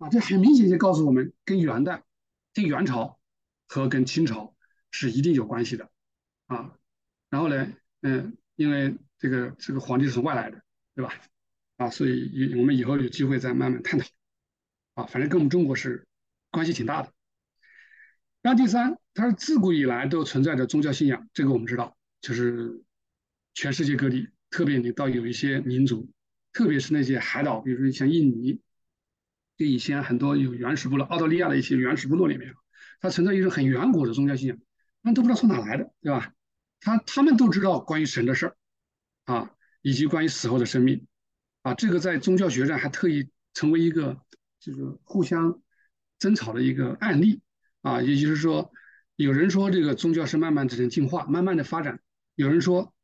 [0.00, 0.08] 啊？
[0.08, 2.02] 这很明显就告诉我们，跟元代、
[2.52, 3.20] 跟元朝
[3.68, 4.56] 和跟清朝
[4.90, 5.88] 是一定有关系的
[6.46, 6.74] 啊。
[7.28, 10.60] 然后呢，嗯，因为这个这个皇帝是从外来的，
[10.96, 11.14] 对吧？
[11.76, 14.06] 啊，所以我们以后有机会再慢慢探讨
[14.94, 15.04] 啊。
[15.04, 16.06] 反正跟我们中国是
[16.50, 17.12] 关系挺大的。
[18.42, 22.82] 然后第三，它是自古以来都存在着宗教信仰，这个我们知道，就是
[23.54, 26.10] 全世界各地，特别你到有一些民族。
[26.52, 28.60] 特别是那些海岛，比如说像印尼，
[29.60, 32.54] 跟以前很多有原始部落，澳大利亚的一些原始部落里面，
[32.98, 34.56] 它存在一种很远古的宗教信仰，
[35.02, 36.32] 他们都不知道从哪来的，对吧？
[36.80, 38.56] 他他们都知道关于神的事儿，
[39.26, 39.50] 啊，
[39.82, 41.06] 以及关于死后的生命，
[41.60, 44.18] 啊，这个在宗教学上还特意成为一个
[44.60, 45.60] 就是互相
[46.18, 47.42] 争吵的一个案例，
[47.82, 48.72] 啊，也就是说，
[49.16, 52.00] 有人说这个宗教是慢慢在进化，慢慢的发展，
[52.34, 52.94] 有人说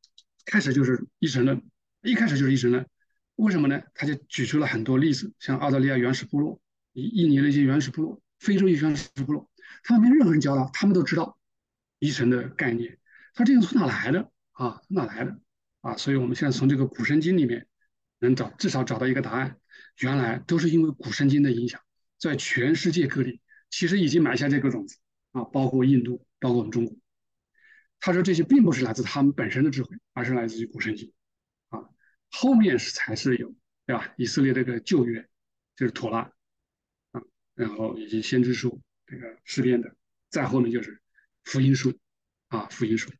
[0.47, 1.62] 开始就是一神论，
[2.01, 2.87] 一开始就是一神论。
[3.37, 3.81] 为什么呢？
[3.94, 6.61] 他就举出了很多例子，像澳大利亚原始部落、
[6.92, 9.51] 印尼的一些原始部落、非洲一些原始部落，
[9.85, 11.38] 他们没任何人教他，他们都知道
[11.99, 12.99] 遗神的概念。
[13.35, 14.81] 他这个从哪来的啊？
[14.88, 15.38] 从哪来的
[15.83, 15.96] 啊？
[15.96, 17.66] 所以我们现在从这个古圣经里面
[18.18, 19.59] 能找至少找到一个答案，
[20.01, 21.81] 原来都是因为古圣经的影响，
[22.18, 24.96] 在全世界各地其实已经埋下这个种子
[25.33, 26.96] 啊，包括印度，包括我们中国。
[28.01, 31.12] 他说这些并不是来自他们本身的智慧，而是来自于古圣经。
[32.38, 33.55] 后面是才是有，
[33.87, 34.12] 对吧？
[34.18, 35.27] 以色列这个旧约
[35.75, 36.31] 就是妥拉
[37.12, 37.22] 啊，
[37.55, 39.96] 然后以及先知书这个诗篇的，
[40.29, 41.01] 再后面就是
[41.44, 41.99] 福音书
[42.49, 43.11] 啊，福音书。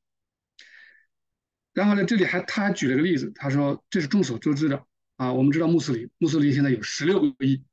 [1.72, 4.85] 然后呢，这里还他还举了个例子，他说这是众所周知的
[5.16, 7.64] 啊，我们知道穆斯林，穆斯林现在有十六个亿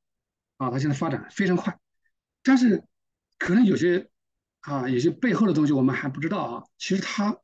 [0.56, 1.78] 啊，他现在发展非常快，
[2.42, 2.86] 但是
[3.38, 4.10] 可能有些
[4.62, 7.38] 啊，有些背后的东西我们还不知道啊，其实他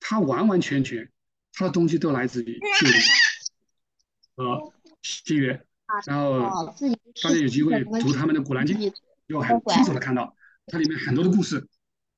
[0.00, 1.12] 他完完全全。
[1.52, 2.94] 他的东西都来自于旧约
[4.36, 5.66] 和新约，
[6.06, 6.40] 然后
[7.22, 8.78] 大家有机会读他们的《古兰经》，
[9.28, 10.34] 就很清楚的看到，
[10.66, 11.68] 它里面很多的故事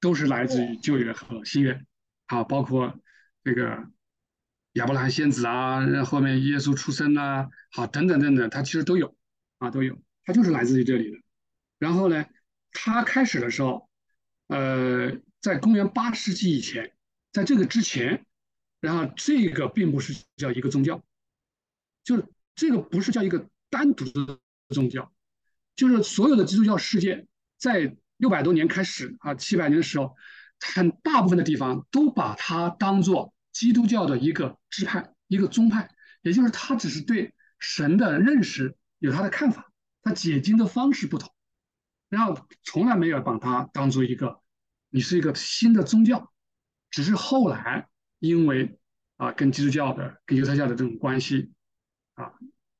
[0.00, 1.80] 都是来自于旧约和新约，
[2.26, 3.00] 好，包括
[3.42, 3.88] 这个
[4.74, 9.16] 亚伯拉罕先子啊，后面耶稣出生啊，好，等等等等，它其实都有
[9.58, 11.18] 啊，都有，它就是来自于这里的。
[11.78, 12.26] 然后呢，
[12.70, 13.88] 它开始的时候，
[14.48, 16.92] 呃，在公元八世纪以前，
[17.32, 18.24] 在这个之前。
[18.82, 21.00] 然后这个并不是叫一个宗教，
[22.02, 24.40] 就是这个不是叫一个单独的
[24.70, 25.12] 宗教，
[25.76, 30.16] 就是所有的基督教世界在六百多年开始啊，七百年的时候，
[30.58, 35.88] 很大部分的地方都把它当做基督教的一个支派、一个宗派，
[36.22, 39.70] 也就是他只是对神的认识有他的看法，
[40.02, 41.32] 他解经的方式不同，
[42.08, 44.40] 然后从来没有把它当做一个
[44.90, 46.32] 你是一个新的宗教，
[46.90, 47.88] 只是后来。
[48.22, 48.78] 因为
[49.16, 51.50] 啊，跟基督教的、跟犹太教的这种关系
[52.14, 52.32] 啊，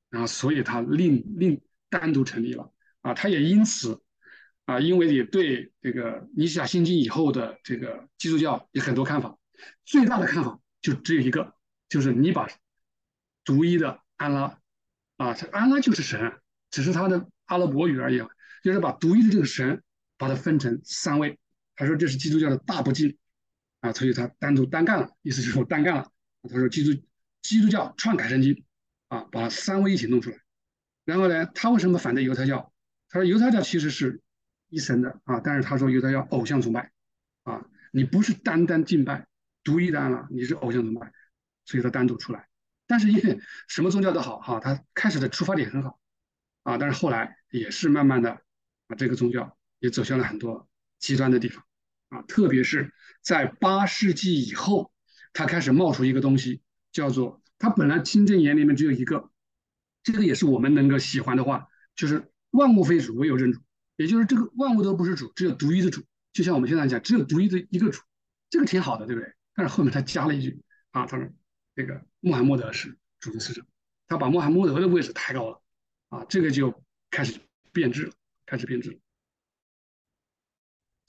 [0.09, 4.01] 然后所以他另另单独成立了啊，他也因此
[4.67, 9.37] 啊，因为也对这个尼西亚信经以后的这个基督教有很多看法，
[9.85, 11.53] 最大的看法就只有一个，
[11.89, 12.49] 就是你把
[13.45, 14.61] 独一的安拉
[15.17, 18.23] 啊，这安拉就是神，只是他的阿拉伯语而已，
[18.63, 19.83] 就是把独一的这个神
[20.17, 21.37] 把它分成三位，
[21.75, 23.19] 他说这是基督教的大不敬。
[23.83, 26.11] 啊，所以他单独单干了，意思就是我单干了。
[26.49, 27.03] 他说基督
[27.43, 28.65] 基督教篡改圣经，
[29.09, 30.39] 啊，把三位一体弄出来。
[31.05, 32.73] 然后呢，他为什么反对犹太教？
[33.09, 34.23] 他说犹太教其实是
[34.69, 36.93] 一神的啊，但是他说犹太教偶像崇拜，
[37.43, 39.27] 啊，你不是单单敬拜
[39.65, 41.13] 独一的安拉，你是偶像崇拜，
[41.65, 42.49] 所以他单独出来。
[42.87, 45.99] 但是因为什么宗教都好哈，他开始的出发点很好，
[46.63, 48.31] 啊，但是后来也是慢慢的
[48.87, 50.69] 啊，这个宗教也走向了很多
[50.99, 51.65] 极端的地方。
[52.13, 54.93] 啊，特别是在八世纪以后，
[55.33, 56.61] 它开始冒出一个东西，
[56.93, 59.31] 叫做它本来清真言里面只有一个，
[60.03, 63.61] 这个也是我们能够喜欢的话，就是万物非主，唯有真主，
[63.97, 66.03] 也就是这个万物都不是主，只有独一的主。
[66.35, 68.03] 就像我们现在讲，只有独一的一个主，
[68.51, 69.33] 这个挺好的，对不对？
[69.55, 71.27] 但是后面他加了一句啊，他说
[71.75, 73.65] 这个穆罕默德是主的使者，
[74.07, 75.63] 他把穆罕默德的位置抬高了
[76.11, 77.41] 啊，这个就开始
[77.73, 78.13] 变质了，
[78.45, 78.99] 开始变质了。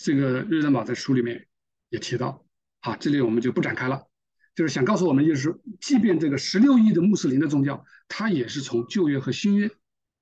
[0.04, 1.48] 这个瑞登堡在书里面
[1.88, 2.46] 也提到，
[2.82, 4.06] 啊，这里我们就不展开了，
[4.54, 9.72] 就是想告诉我们，就是即便这个十六亿的穆斯林的宗教，它也是从旧约和新约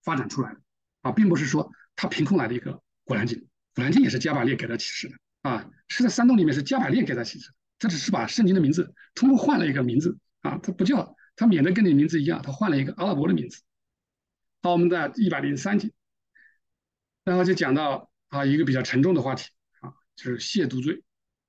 [0.04, 0.62] 发展出来的，
[1.02, 3.40] 啊，并不是说它凭空来的一个古兰经，
[3.74, 13.64] 古兰经也是加百列给他启示的，啊，是在山洞里面是加百列给他启示，他只是把圣经的名字通过换了一个名字，啊，他不叫他免得跟你名字一样，他换了一个阿拉伯的名字。
[14.62, 15.90] 好，我们在一百零三节，
[17.24, 19.50] 然后就讲到啊一个比较沉重的话题。
[20.16, 21.04] 就是亵渎罪，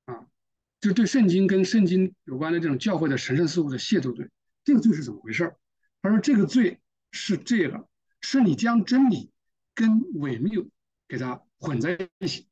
[0.04, 0.26] 啊，
[0.80, 4.30] 就对圣经跟圣经有关的这种教会的神圣事物的亵渎罪。
[4.64, 5.54] 这个罪是怎么回事？
[6.00, 7.88] 他说这个罪是这个，
[8.20, 9.30] 是你将真理
[9.74, 10.68] 跟伪谬
[11.08, 12.48] 给它混在一起，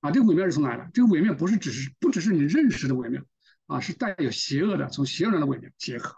[0.00, 0.90] 啊，这个伪谬是从哪来的？
[0.92, 3.22] 这个伪谬不是只是不只是你认识的伪谬，
[3.66, 6.16] 啊，是带有邪恶的，从邪恶的伪谬结合，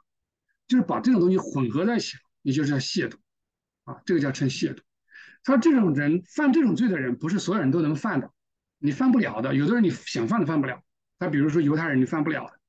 [0.66, 3.16] 就是把这种东西混合在一起，你就是叫亵渎，
[3.84, 4.80] 啊，这个叫称亵渎。
[5.42, 8.32] 他说这种人犯这种罪的人，不是所有人都能犯的。
[8.84, 10.84] 你犯不了的，有的人你想犯都犯不了。
[11.18, 12.60] 他比如说犹太人，你犯不了的，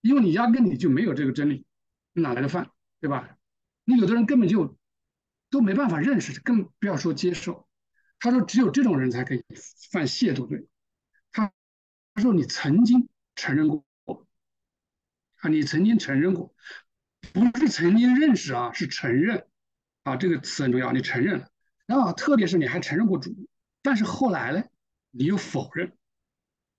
[0.00, 1.64] 因为你压根你就没有这个真理，
[2.12, 3.38] 哪来的犯，对吧？
[3.84, 4.76] 你有的人根本就
[5.48, 7.68] 都没办法认识，更不要说接受。
[8.18, 9.44] 他说只有这种人才可以
[9.92, 10.66] 犯亵渎罪。
[11.30, 11.52] 他
[12.14, 13.84] 他说你曾经承认过
[15.36, 16.52] 啊，你曾经承认过，
[17.32, 19.46] 不是曾经认识啊，是承认
[20.02, 21.48] 啊，这个词很重要，你承认了。
[21.86, 23.48] 然后特别是你还承认过主，
[23.82, 24.64] 但是后来呢？
[25.12, 25.96] 你又否认，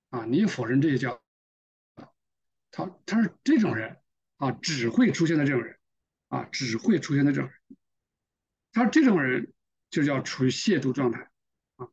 [0.09, 1.21] 啊，你又否认这些叫，
[2.71, 3.97] 他他是这种人
[4.37, 5.77] 啊，只会出现在这种人，
[6.29, 7.77] 啊，只会出现在这种人，
[8.71, 9.53] 他这种人
[9.89, 11.29] 就叫处于亵渎状态，
[11.75, 11.89] 啊，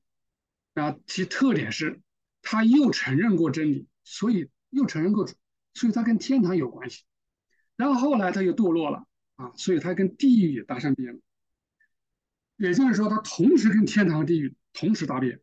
[0.74, 2.00] 然后其特点是，
[2.40, 5.34] 他又承认过真理，所以又承认过主，
[5.74, 7.04] 所以他跟天堂有关系，
[7.74, 11.20] 然后后来他又堕落了，啊，所以他跟地狱也搭上边了，
[12.56, 15.40] 也就是说，他同时跟天堂、地狱同时搭边。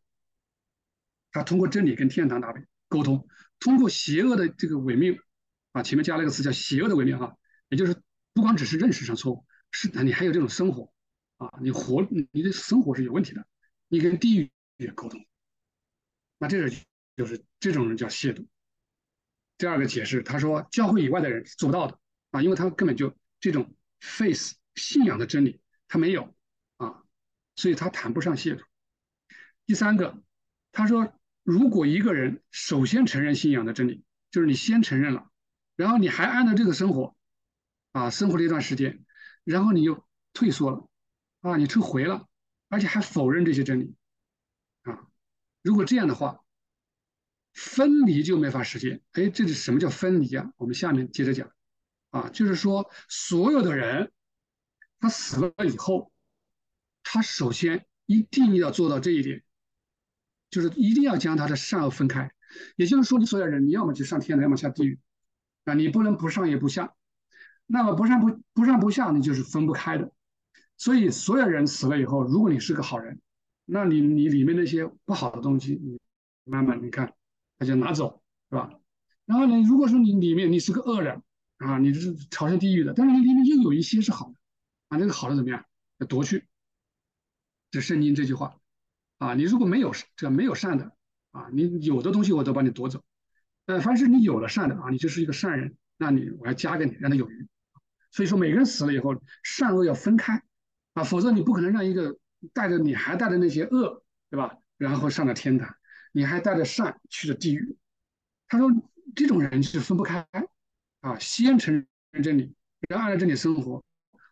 [1.36, 3.28] 他通过真理跟天堂搭配沟通，
[3.60, 5.19] 通过邪恶的这个伪命
[5.74, 7.36] 啊，前面加了一个词叫邪恶的伪命哈，
[7.67, 7.93] 也就是
[8.32, 10.93] 不光只是认识上错误，是你还有这种生活
[11.36, 13.45] 啊，你活你的生活是有问题的，
[13.89, 15.19] 你跟地狱也沟通，
[16.38, 16.86] 那这是
[17.17, 18.48] 就是这种人叫亵渎。
[19.58, 22.00] 第二个解释，他说教会以外的人是做不到的
[22.32, 26.34] 啊，因为他根本就这种 face 信仰的真理他没有
[26.78, 27.04] 啊，
[27.58, 28.62] 所以他谈不上亵渎。
[29.65, 30.24] 第三个，
[30.71, 31.13] 他说。
[31.45, 35.29] 如果一个人首先承认信仰的真理，就是你先承认了，
[35.75, 37.15] 然后你还按照这个生活，
[37.91, 39.05] 啊，生活了一段时间，
[39.43, 40.03] 然后你又
[40.34, 40.89] 退缩了，
[41.41, 42.27] 啊，你撤回了，
[42.67, 43.95] 而且还否认这些真理，
[44.81, 45.08] 啊，
[45.62, 46.43] 如果这样的话，
[47.53, 49.03] 分离就没法实现。
[49.12, 50.51] 哎，这是什么叫分离啊？
[50.58, 51.51] 我们下面接着讲，
[52.10, 54.12] 啊，就是说所有的人，
[54.99, 56.12] 他死了以后，
[57.03, 59.44] 他首先一定要做到这一点。
[60.56, 62.32] 就是一定要将他的善恶分开，
[62.78, 64.98] 也就是说，你所有人，你要么就上天堂，要么下地狱，
[65.65, 66.94] 啊，你不能不上也不下，
[67.65, 70.13] 那么不上不不上不下，你就是分不开的。
[70.78, 73.20] 所以，所有人死了以后，如果你是个好人，
[73.65, 76.00] 那你你里面那些不好的东西，你
[76.46, 77.13] 慢慢你看，
[77.60, 78.70] 他就拿走，是吧？
[79.26, 81.22] 然后呢，如果说你里面你是个恶人
[81.58, 84.36] 啊，你是朝向地狱的，但是你里面又有一些是好的，
[84.88, 85.65] 啊，那个好的怎么样？
[85.98, 86.48] 要夺去。
[87.72, 88.58] 这圣经这句话。
[89.17, 90.91] 啊，你如果没有这没有善的
[91.32, 93.04] 啊，你有的东西我都把你夺走。
[93.65, 97.47] 呃，凡是你有了善的啊，你就是一个善人，那你我要加给你，让他有余。
[98.12, 100.43] 所以说，每个人死了以后，善恶要分开
[100.93, 102.17] 啊，否则你不可能让一个
[102.54, 104.58] 带着你还带着那些恶，对吧？
[104.78, 105.75] 然后上了天堂，
[106.12, 107.78] 你还带着善去了地狱。
[108.47, 108.69] 他说
[109.15, 110.27] 这种人是分不开
[111.02, 112.54] 啊，先承认真理，
[112.87, 113.83] 然后按照真理生活，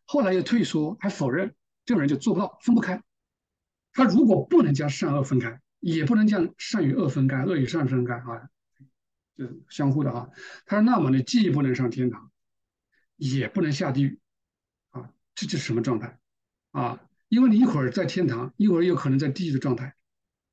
[0.05, 1.55] 后来又退缩还否认，
[1.85, 3.01] 这种人就做不到分不开。
[3.93, 8.49] 他如果不能将善恶分开，也不能将善与恶分开，恶与善分开啊，
[9.37, 10.29] 就相互的啊。
[10.65, 12.31] 他说：“那么呢，既不能上天堂，
[13.17, 14.19] 也不能下地狱
[14.89, 16.17] 啊，这这是什么状态
[16.71, 16.99] 啊？
[17.27, 19.93] 因为你一会儿在天堂，一会儿有可能在地狱的状态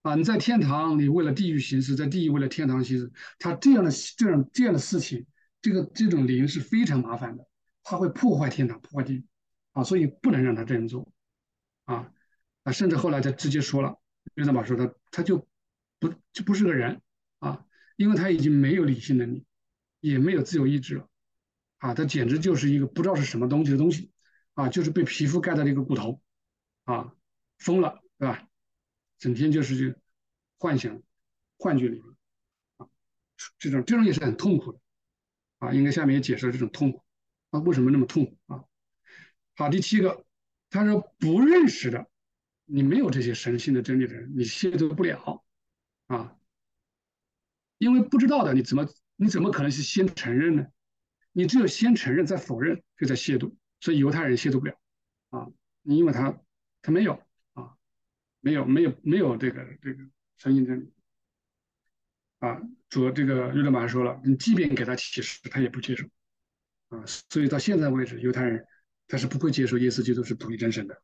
[0.02, 0.14] 啊。
[0.14, 3.10] 你在天堂，你为了地狱行事；在地狱为了天堂行事。
[3.38, 5.26] 他这样的这样这样的事情，
[5.62, 7.46] 这个这种灵是非常麻烦的，
[7.82, 9.24] 他会破坏天堂，破坏地狱
[9.72, 11.10] 啊，所以不能让他这样做
[11.86, 12.12] 啊。”
[12.62, 13.98] 啊，甚至后来他直接说了，
[14.34, 15.48] 约瑟玛说他他就
[15.98, 17.00] 不就不是个人
[17.38, 17.64] 啊，
[17.96, 19.44] 因为他已经没有理性能力，
[20.00, 21.08] 也没有自由意志了，
[21.78, 24.10] 啊，他简直就是一个不知道是什么东西的东西，
[24.54, 26.20] 啊，就是被皮肤盖的一个骨头，
[26.84, 27.14] 啊，
[27.58, 28.46] 疯了，对吧？
[29.18, 29.94] 整天就是去
[30.58, 31.02] 幻想、
[31.58, 32.04] 幻觉里面
[32.78, 32.88] 啊，
[33.58, 34.80] 这种这种也是很痛苦的
[35.58, 35.72] 啊。
[35.72, 37.02] 应该下面也解释了这种痛苦
[37.50, 38.64] 啊，为什么那么痛苦啊？
[39.56, 40.24] 好，第七个，
[40.70, 42.08] 他说不认识的，
[42.72, 45.44] 你没有这些神性的真理的人，你亵渎不了
[46.06, 46.36] 啊，
[47.78, 50.66] 因为不知道的，你怎么你怎么可能是先承认呢？
[51.32, 54.74] 你只有先承认再否认，就在亵渎，所以犹太人亵渎不了
[55.30, 55.48] 啊，
[55.82, 56.40] 因为他
[56.82, 57.20] 他没有
[57.52, 57.74] 啊，
[58.40, 60.02] 没有没有没有这个这个
[60.36, 60.92] 神性真理
[62.38, 66.06] 啊，主这个约德玛说了，你即便给他启示，他也不接受
[66.88, 68.64] 啊，所以到现在为止，犹太人
[69.06, 71.02] 他是不会接受耶稣基督是独一真神的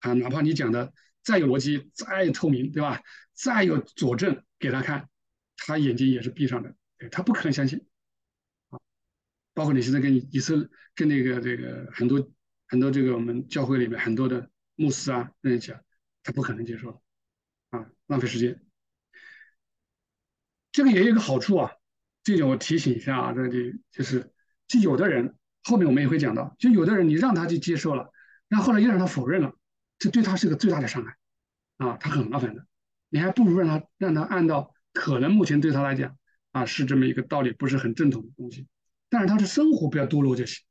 [0.00, 0.92] 啊，哪怕你讲的
[1.22, 3.02] 再有逻辑、再透明，对吧？
[3.34, 5.08] 再有佐证给他看，
[5.56, 6.74] 他眼睛也是闭上的，
[7.10, 7.86] 他不可能相信。
[9.54, 12.30] 包括你现在跟以色跟那个这个很多
[12.68, 15.80] 很多这个我们教会里面很多的牧师啊那些讲，
[16.22, 17.02] 他不可能接受，
[17.70, 18.64] 啊，浪费时间。
[20.70, 21.72] 这个也有一个好处啊，
[22.22, 24.32] 这点我提醒一下啊，这里就是，
[24.68, 28.12] 就有的人后面我们也会讲到，就有的人你让他去接受了，
[28.48, 29.52] 然后后来又让他否认了，
[29.98, 31.16] 这对他是个最大的伤害，
[31.78, 32.66] 啊，他很麻烦的，
[33.08, 36.16] 你还不如让他让他按照可能目前对他来讲
[36.52, 38.66] 啊是这么一个道理不是很正统的东西。
[39.10, 40.64] 但是他的生活不要堕落就行，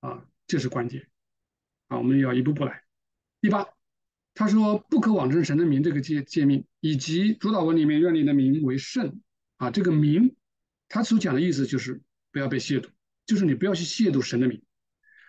[0.00, 1.08] 啊，这是关键，
[1.88, 2.82] 啊，我们要一步步来。
[3.42, 3.68] 第八，
[4.32, 9.20] 他说不可妄称神的名这个诫诫命，以及主导文里面愿你的名为圣，
[9.58, 10.34] 啊，这个名，
[10.88, 12.00] 他所讲的意思就是
[12.32, 12.88] 不要被亵渎，
[13.26, 14.62] 就是你不要去亵渎神的名。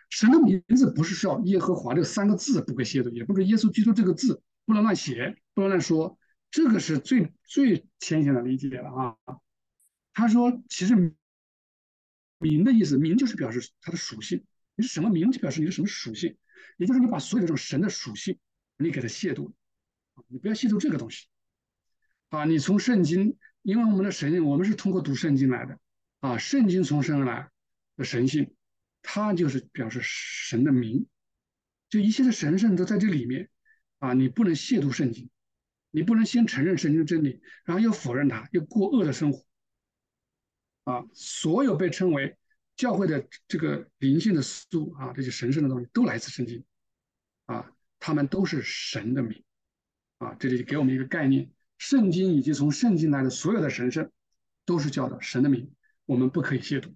[0.10, 6.18] 神的名字不是叫耶和华这三个字不可亵渎，也不是耶稣基督这个字不能乱写，不能乱说，
[6.51, 9.18] 这个是最最浅显的理解了啊。
[10.14, 11.16] 他说其实。
[12.38, 14.43] 名的意思，名就是表示它的属性。
[14.76, 16.36] 你是什么名，就表示你是什么属性。
[16.78, 18.38] 也就是你把所有的这种神的属性，
[18.78, 19.51] 你给它亵渎，
[20.28, 21.28] 你不要亵渎这个东西。
[22.30, 25.80] 啊，你从圣经，因为我们的神，我们是通过读圣经来的。
[26.20, 27.49] 啊，圣经从生而来
[27.95, 28.53] 的神性，
[29.08, 31.06] 它就是表示神的名，
[31.89, 33.49] 就一切的神圣都在这里面。
[33.99, 35.30] 啊，你不能亵渎圣经，
[35.89, 39.45] 你不能先承认圣经真理，然后又否认它，又过恶的生活。
[40.84, 42.38] 啊，所有被称为
[42.76, 46.64] 教会的这个灵性的素啊，这些神圣的东西都来自圣经，
[47.45, 49.43] 啊，他们都是神的名，
[50.18, 54.12] 啊，这里给我们一个概念，圣经以及从圣经来的所有的神圣，
[54.66, 55.74] 都是叫的神的名，
[56.06, 56.93] 我们不可以亵渎，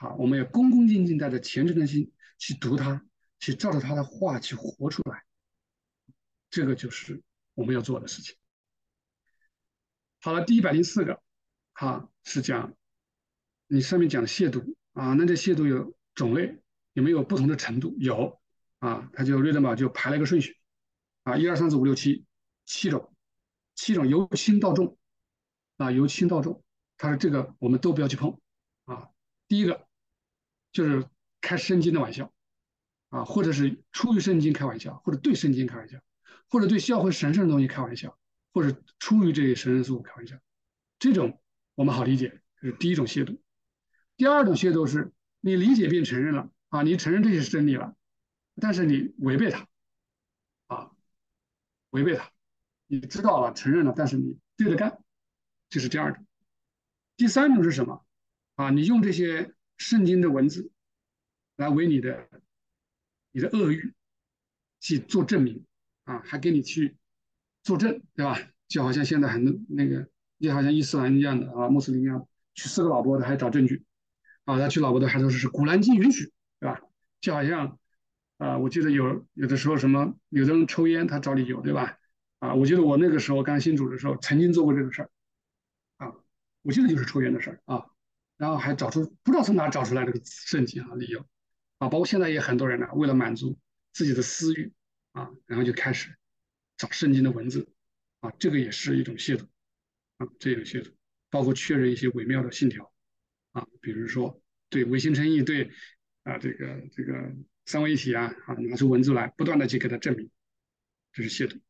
[0.00, 3.04] 好，我们要恭恭敬敬带着虔诚的心去读它，
[3.38, 5.22] 去照着他的话去活出来，
[6.48, 7.22] 这个就是
[7.52, 8.34] 我们要做的事情。
[10.22, 11.22] 好了，第一百零四个，
[11.74, 12.74] 哈，是讲。
[13.66, 16.58] 你上面讲亵渎啊，那这亵渎有种类，
[16.94, 17.94] 有没有不同的程度？
[18.00, 18.40] 有
[18.78, 20.56] 啊，他就瑞德玛就排了一个顺序
[21.24, 22.24] 啊，一二三四五六七，
[22.64, 23.14] 七种，
[23.74, 24.96] 七种由轻到重
[25.76, 26.64] 啊，由轻到重。
[26.96, 28.40] 他说这个我们都不要去碰
[28.86, 29.10] 啊。
[29.46, 29.86] 第一个
[30.72, 31.06] 就是
[31.40, 32.32] 开圣经的玩笑
[33.08, 35.98] 啊，或者是出于圣经开玩笑，或者对圣经开玩笑，
[36.48, 38.18] 或者对教会神圣的东西开玩笑，
[38.52, 40.36] 或者出于这些神圣事物开玩笑，
[40.98, 41.40] 这种
[41.74, 43.38] 我们好理解，这是第一种亵渎。
[44.16, 47.96] 第二种亵渎是，你理解并承认了啊，你承认这些是真理了，
[48.60, 49.66] 但是你违背它，
[50.66, 50.90] 啊，
[51.90, 52.30] 违背它，
[52.86, 55.02] 你知道了承认了，但是你对着干，
[55.68, 56.26] 这是第二种。
[57.16, 58.04] 第三种是什么？
[58.56, 60.70] 啊，你用这些圣经的文字
[61.56, 62.28] 来为你的
[63.32, 63.94] 你的恶欲
[64.78, 65.64] 去做证明
[66.04, 66.98] 啊，还给你去
[67.62, 68.38] 作证，对吧？
[68.68, 70.06] 就好像现在很多那个，
[70.38, 73.82] 就好像伊斯兰一样的啊，穆斯林一样，娶四个老婆的还找证据。
[74.44, 76.82] 啊，他娶老婆的还都是是古兰经允许，对吧？
[77.22, 77.78] 就好像，
[78.36, 81.98] 啊，我记得有有的时候什么，有的人抽烟，他找理由，对吧？
[82.38, 85.10] 啊，我记得我那个时候刚信主的时候，曾经做过这个事儿，
[85.96, 86.12] 啊，
[86.62, 87.86] 我记得就是抽烟的事儿啊，
[88.40, 91.20] 然后还找出不知道从哪找出来这个圣经啊理由，
[91.76, 93.58] 啊，包括现在也很多人呢，为了满足
[93.92, 94.72] 自己的私欲，
[95.12, 96.16] 啊，然后就开始
[96.78, 97.68] 找圣经的文字，
[98.20, 99.44] 啊，这个也是一种亵渎，
[100.16, 100.90] 啊，这种亵渎，
[101.28, 102.90] 包括确认一些伪妙的信条。
[103.52, 105.72] 啊，比如说对唯心称义，对
[106.22, 107.34] 啊这个这个
[107.66, 110.30] 三位一体啊啊，拿出文字来，不断的去给他证明，
[111.12, 111.60] 这是亵渎。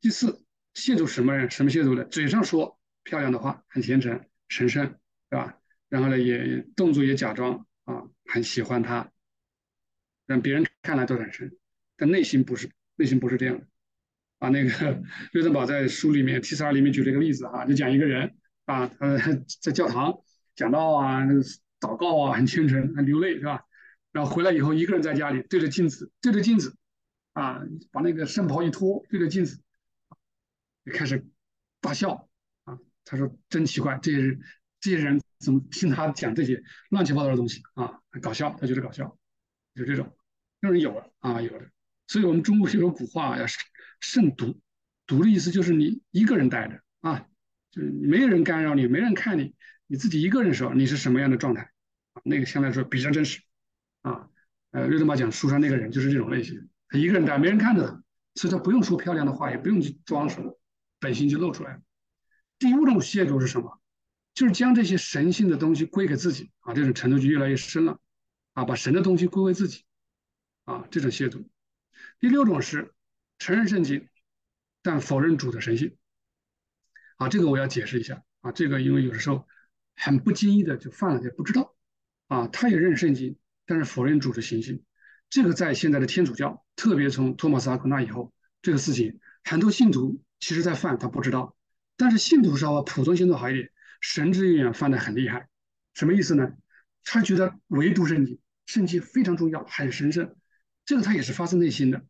[0.00, 0.44] 第四，
[0.74, 1.50] 亵渎什么人？
[1.50, 2.04] 什么亵渎的？
[2.04, 4.96] 嘴上说漂亮的话，很虔诚、神圣，
[5.28, 5.58] 对吧？
[5.88, 9.10] 然后呢，也动作也假装啊，很喜欢他，
[10.26, 11.56] 让别人看来都很神，
[11.96, 13.66] 但内心不是，内心不是这样的。
[14.38, 18.36] 啊，那个 瑞登堡在书里面 T 四二里面举了一个例子哈，就讲一个人
[18.66, 19.18] 啊，他
[19.60, 20.18] 在教堂。
[20.54, 21.40] 讲道啊，那个
[21.78, 23.62] 祷告啊，很虔诚，很流泪，是吧？
[24.10, 26.76] 然后回来以后，一个人在家里对着镜子，对着镜子，
[27.32, 27.62] 啊，
[27.92, 29.62] 把那个圣袍一脱，对着镜子，
[30.84, 31.24] 就开始
[31.80, 32.28] 大笑
[32.64, 32.76] 啊。
[33.04, 34.40] 他说：“真奇怪，这些人
[34.80, 38.00] 这些人怎么听他讲这些乱七八糟的东西啊？
[38.22, 39.18] 搞笑，他觉得搞笑，
[39.74, 40.16] 就这种，
[40.60, 41.70] 这种人有的啊，有的。
[42.06, 43.44] 所以我们中国有个古话，要
[44.00, 44.60] 慎独，
[45.06, 47.26] 独的意思就是你一个人待着啊，
[47.70, 49.54] 就是没有人干扰你，没人看你，
[49.86, 51.70] 你自己一个人的时候，你是什么样的状态？
[52.24, 53.42] 那个相对来说比较真实
[54.02, 54.28] 啊。
[54.70, 58.02] 呃，瑞德玛讲书上那个人就是这种类型。”他一个人待，没人看着他，
[58.34, 60.58] 所以他不用说漂亮的话，也不用去装什么，
[60.98, 61.82] 本性就露出来了。
[62.58, 63.78] 第五种亵渎是什么？
[64.38, 67.98] 就是将这些神性的东西归给自己啊，这种程度就越来越深了
[68.52, 69.82] 啊，把神的东西归为自己
[70.64, 71.44] 啊，这种亵渎。
[72.20, 72.94] 第六种是
[73.40, 74.06] 承认圣经，
[74.80, 75.96] 但否认主的神性
[77.16, 79.44] 啊，这个我要解释一下啊，这个因为有的时候
[79.96, 81.74] 很不经意的就犯了，也不知道
[82.28, 83.36] 啊，他也认圣经，
[83.66, 84.84] 但是否认主的行性。
[85.28, 88.32] 这个在现在的天主教，特别从托马斯阿奎那以后，
[88.62, 91.56] 这个事情很多信徒其实在犯，他不知道。
[91.96, 95.48] 但是信徒稍微普通信徒好一点，神之远犯的很厉害。
[95.94, 96.52] 什么意思呢？
[97.04, 100.36] 他觉得唯独圣经，圣经非常重要，很神圣。
[100.84, 102.04] 这个他也是发自内心的。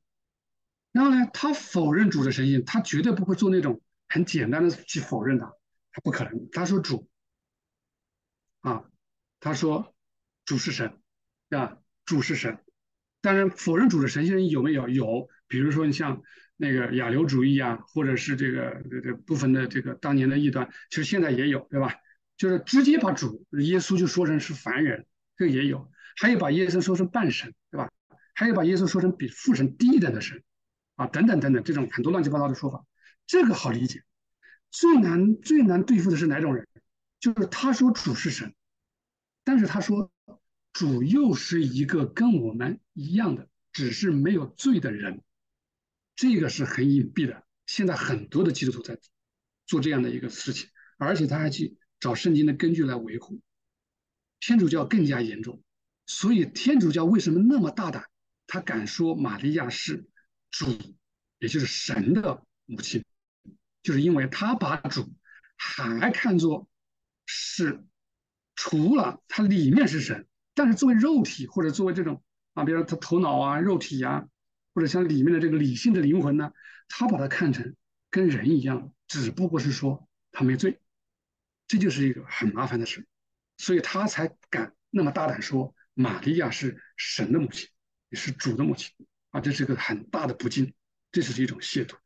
[0.92, 5.52] 然后呢，他否认主的神性，他绝对不会做那种很简单的去否认他，
[5.92, 6.48] 他不可能。
[6.50, 7.08] 他说主
[8.60, 8.84] 啊，
[9.40, 9.94] 他说
[10.44, 10.98] 主是神
[11.50, 12.58] 啊，主是神。
[13.20, 14.88] 当然，否认主的神性有没有？
[14.88, 16.22] 有，比如说你像
[16.58, 21.94] 那个亚流主义啊，或者是这个这这部分的这个当年的异端，其实现在也有，对吧？
[22.36, 25.06] 就是直接把主耶稣就说成是凡人，
[25.36, 27.90] 这个也有；还有把耶稣说成半神，对吧？
[28.34, 30.42] 还有把耶稣说成比父神低一等的神，
[30.96, 32.84] 啊，等等等等，这种很多乱七八糟的说法，
[33.26, 34.02] 这个好理解。
[34.70, 36.68] 最难最难对付的是哪种人？
[37.18, 38.52] 就是他说主是神，
[39.44, 40.10] 但是他说。
[40.70, 45.22] 主又是一个跟我们一样的，只是没有罪的人，
[46.18, 47.44] 这个是很隐蔽的。
[47.66, 48.98] 现在很多的基督徒在
[49.66, 53.40] 做这样的一个事情，而且他还去找圣经的根据来维护。
[54.40, 55.62] 天主教更加严重，
[56.06, 58.04] 所以天主教为什么那么大胆？
[58.48, 60.08] 他敢说玛利亚是
[60.50, 60.66] 主，
[61.38, 63.04] 也就是神的母亲，
[63.84, 65.14] 就是因为他把主
[65.56, 66.68] 还看作
[67.26, 67.84] 是
[68.56, 70.26] 除了他里面是神。
[70.52, 74.26] 但是作为肉体或者作为这种啊，比如说他头脑啊、肉体呀，
[74.78, 76.52] 或者像里面的这个理性的灵魂呢，
[76.86, 77.74] 他把它看成
[78.10, 80.78] 跟人一样，只不过是说他没罪，
[81.66, 83.04] 这就是一个很麻烦的事，
[83.56, 87.68] 所以他才敢那么大胆说玛利亚是神的母亲，
[88.10, 88.92] 也是主的母亲
[89.30, 90.72] 啊，这是个很大的不敬，
[91.10, 91.96] 这是一种亵渎。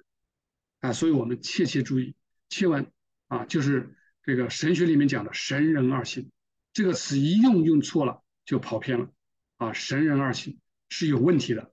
[0.81, 2.15] 啊，所以我们切切注意，
[2.49, 2.91] 切问
[3.29, 6.31] 啊，就是这个神学里面讲的神人二性
[6.73, 8.23] 这个词一用用错了。
[8.47, 9.11] 就跑偏了，
[9.59, 10.59] 啊，神人二性
[10.89, 11.72] 是有问题的，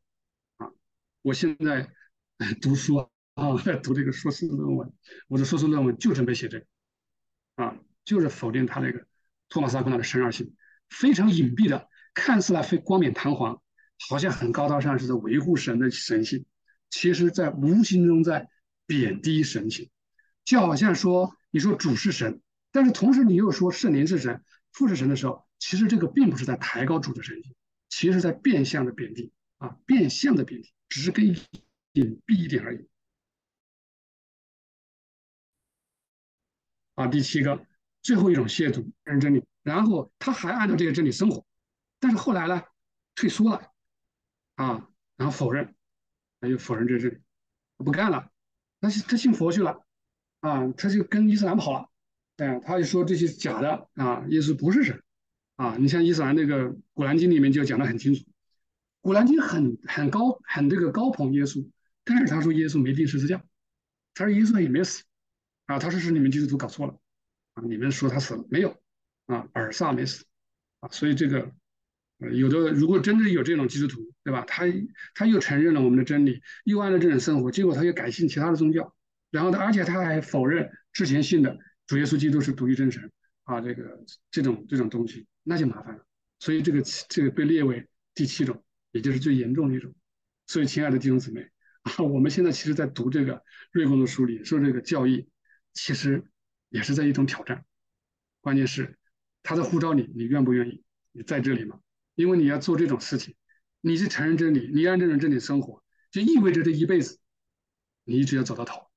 [1.21, 1.89] 我现在
[2.61, 3.07] 读书啊，
[3.63, 4.93] 在 读这个硕士论文，
[5.27, 6.65] 我的硕士论文就准备写这个，
[7.55, 9.05] 啊，就是否定他那个
[9.49, 10.53] 托马斯阿奎那的神二性，
[10.89, 13.61] 非常隐蔽的，看似来非光冕堂皇，
[14.09, 16.45] 好像很高大上，是在维护神的神性，
[16.89, 18.49] 其实在无形中在
[18.85, 19.89] 贬低神性，
[20.45, 22.41] 就好像说你说主是神，
[22.71, 25.47] 但是同时你又说圣灵是神，父是神的时候。
[25.61, 27.53] 其实这个并不是在抬高主的神性，
[27.89, 32.85] 其实在变相的贬低啊，变相的贬低，只是更隐蔽一点而已。
[36.95, 37.65] 啊，第七个，
[38.01, 41.45] 最后一种亵渎认真理，然后他还按照这个真理生活，
[41.99, 42.61] 但是后来呢，
[43.15, 43.71] 退缩了，
[44.55, 45.73] 啊，然后否认，
[46.41, 47.21] 他就否认这真理，
[47.77, 48.29] 不干了，
[48.81, 49.85] 他他信佛去了，
[50.41, 51.89] 啊，他就跟伊斯兰跑了，
[52.37, 55.01] 哎，他就说这些假的啊，耶稣不是神。
[55.55, 58.21] 啊，你像伊斯兰那个《古兰经》里面就讲得很清楚，
[59.01, 61.67] 《古兰经》很很高很这个高捧耶稣，
[62.03, 63.43] 但是他说耶稣没钉十字架，
[64.13, 65.03] 他说耶稣也没死，
[65.67, 66.99] 啊，他说是你们基督徒搞错了，
[67.53, 68.75] 啊，你们说他死了没有？
[69.27, 70.25] 啊，尔萨没死，
[70.79, 71.51] 啊，所以这个，
[72.17, 74.43] 呃，有的如果真的有这种基督徒，对吧？
[74.47, 74.65] 他
[75.13, 78.95] 他又承认了我们的真理，又按照这种生活，结果他又改信其他的宗教，
[79.29, 83.11] 然后他而且他还否认之前信的主耶稣基督是独一真神，
[83.43, 85.27] 啊，这个这种这种东西。
[85.43, 86.05] 那就麻烦了，
[86.39, 89.93] 所以这个这个被列为第七种，也就是最严重的一种。
[90.47, 91.49] 所以，亲爱的弟兄姊妹
[91.81, 95.29] 啊，我们现在其实，在读这个瑞公的书里说这个教义，
[95.73, 96.23] 其实
[96.69, 97.65] 也是在一种挑战。
[98.41, 98.97] 关键是
[99.43, 100.83] 他在呼召你，你愿不愿意？
[101.11, 101.79] 你在这里吗？
[102.15, 103.35] 因为你要做这种事情，
[103.81, 107.19] 你是承认真理，你按这种真理生活，就意味着这一辈子
[108.03, 108.87] 你一直要走到头。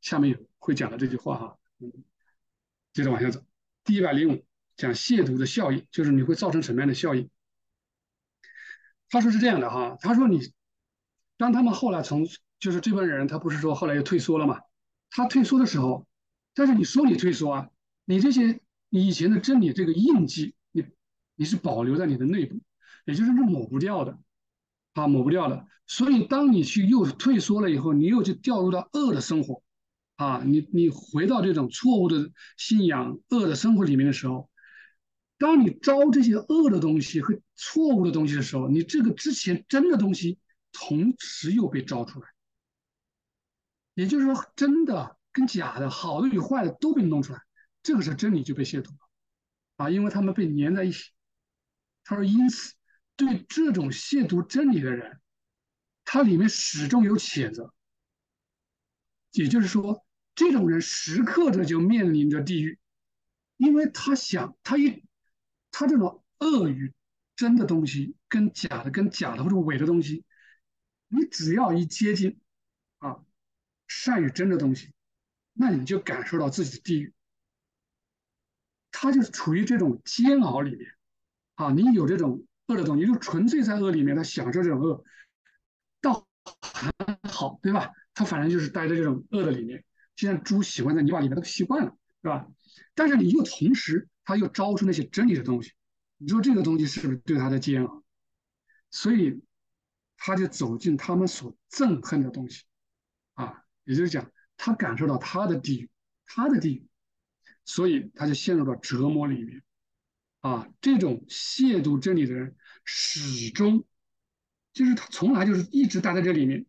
[0.00, 1.92] 下面会讲的这句话哈，嗯，
[2.92, 3.44] 接着往下走，
[3.84, 4.44] 第一百零五。
[4.76, 7.30] 讲亵渎的效应，就是你会造成什么样的效应？
[9.14, 10.40] 他说是这样的哈，他说你
[11.36, 12.26] 当他们后来从
[12.58, 14.58] 就是这帮人，他不是说后来又退缩了嘛？
[15.08, 16.04] 他退缩的时候，
[16.52, 17.70] 但是你说你退缩啊，
[18.04, 20.84] 你这些你以前的真理这个印记，你
[21.36, 22.58] 你是保留在你的内部，
[23.04, 24.18] 也就是是抹不掉的，
[24.94, 25.64] 啊，抹不掉的。
[25.86, 29.62] 所以当你去又退缩了以后，你又去掉入到恶的生活，
[30.16, 34.50] 啊，你你回到这种错误的信仰、恶的生活里面的时候，
[35.44, 40.38] 当你招这些恶的东西和错误的东西的时候，你这个之前真的东西
[40.72, 42.26] 同时又被招出来。
[43.92, 47.42] 也就是说，真的跟假的、好的与坏的都被弄出来，
[47.82, 48.98] 这个时候真理就被亵渎了，
[49.76, 51.10] 啊，因为他们被粘在一起。
[52.04, 52.72] 他说：“因此，
[53.14, 55.20] 对这种亵渎真理的人，
[56.06, 57.74] 他里面始终有谴责。
[59.32, 62.78] 也就是说，这种人时刻的就面临着地狱，
[63.58, 65.04] 因为他想，他一
[65.74, 66.92] 他这种恶与
[67.34, 70.24] 真的东西，跟假的、跟假的或者伪的东西，
[71.08, 72.38] 你只要一接近，
[72.98, 73.18] 啊。”
[73.86, 74.92] 善与真的东西，
[75.52, 77.12] 那你就感受到自己的地狱。
[78.90, 80.90] 他就是处于这种煎熬里面，
[81.54, 85.04] 啊，你有这种恶的东西，就纯粹在恶里面，他享受这种恶，
[86.00, 86.26] 倒
[86.62, 86.90] 还
[87.28, 87.92] 好，对吧？
[88.14, 89.84] 他反正就是待在这种恶的里面，
[90.16, 92.48] 就像猪喜欢在泥巴里面，都习惯了，对吧？
[92.94, 95.72] 但是你又同时，他又招出那些真理的东西，
[96.16, 98.02] 你说这个东西是不是对他的煎熬？
[98.90, 99.42] 所以
[100.16, 102.64] 他就走进他们所憎恨的东西，
[103.34, 103.60] 啊。
[103.84, 105.90] 也就是讲，他感受到他的地狱，
[106.24, 106.88] 他的地狱，
[107.66, 109.62] 所以他就陷入到折磨里面。
[110.40, 112.56] 啊，这种亵渎真理的人，
[112.86, 113.84] 始终
[114.72, 116.64] 就是他从来就是一直待在这里面，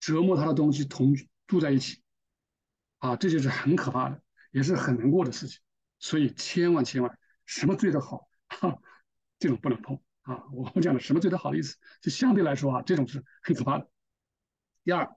[0.00, 1.14] 折磨他的东西同
[1.46, 2.00] 住在一起。
[3.00, 5.60] 啊，这就是很可怕的，也是很难过的事情。
[5.98, 8.78] 所以千万千万，什么罪都好，哈，
[9.38, 10.00] 这种不能碰。
[10.22, 13.88] 啊，我们讲的什么罪都好的意思，就相对来说啊，这种是很可怕的。
[14.84, 15.10] 第二。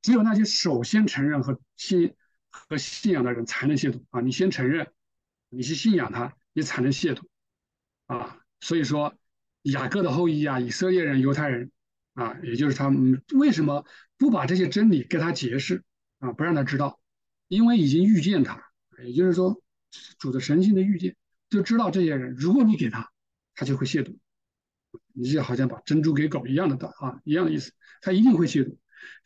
[0.00, 2.16] 只有那些首先承认和信
[2.50, 4.20] 和信仰的人才能亵渎啊！
[4.20, 4.92] 你先承认，
[5.48, 7.22] 你去信仰他，你才能亵渎
[8.06, 8.40] 啊！
[8.58, 9.14] 所以说，
[9.62, 11.70] 雅各的后裔啊，以色列人、犹太人
[12.14, 15.84] 啊，也就是他们为什么不把这些真理给他解释
[16.18, 16.32] 啊？
[16.32, 16.98] 不让他知道，
[17.46, 18.72] 因为已经预见他，
[19.04, 19.61] 也就是说，
[20.18, 21.16] 主的神性的预见，
[21.50, 23.10] 就知道这些人，如果你给他，
[23.54, 24.16] 他就会亵渎。
[25.14, 28.76] 你就好像把珍珠给狗一样的道啊，一样的意思，他一定会亵渎。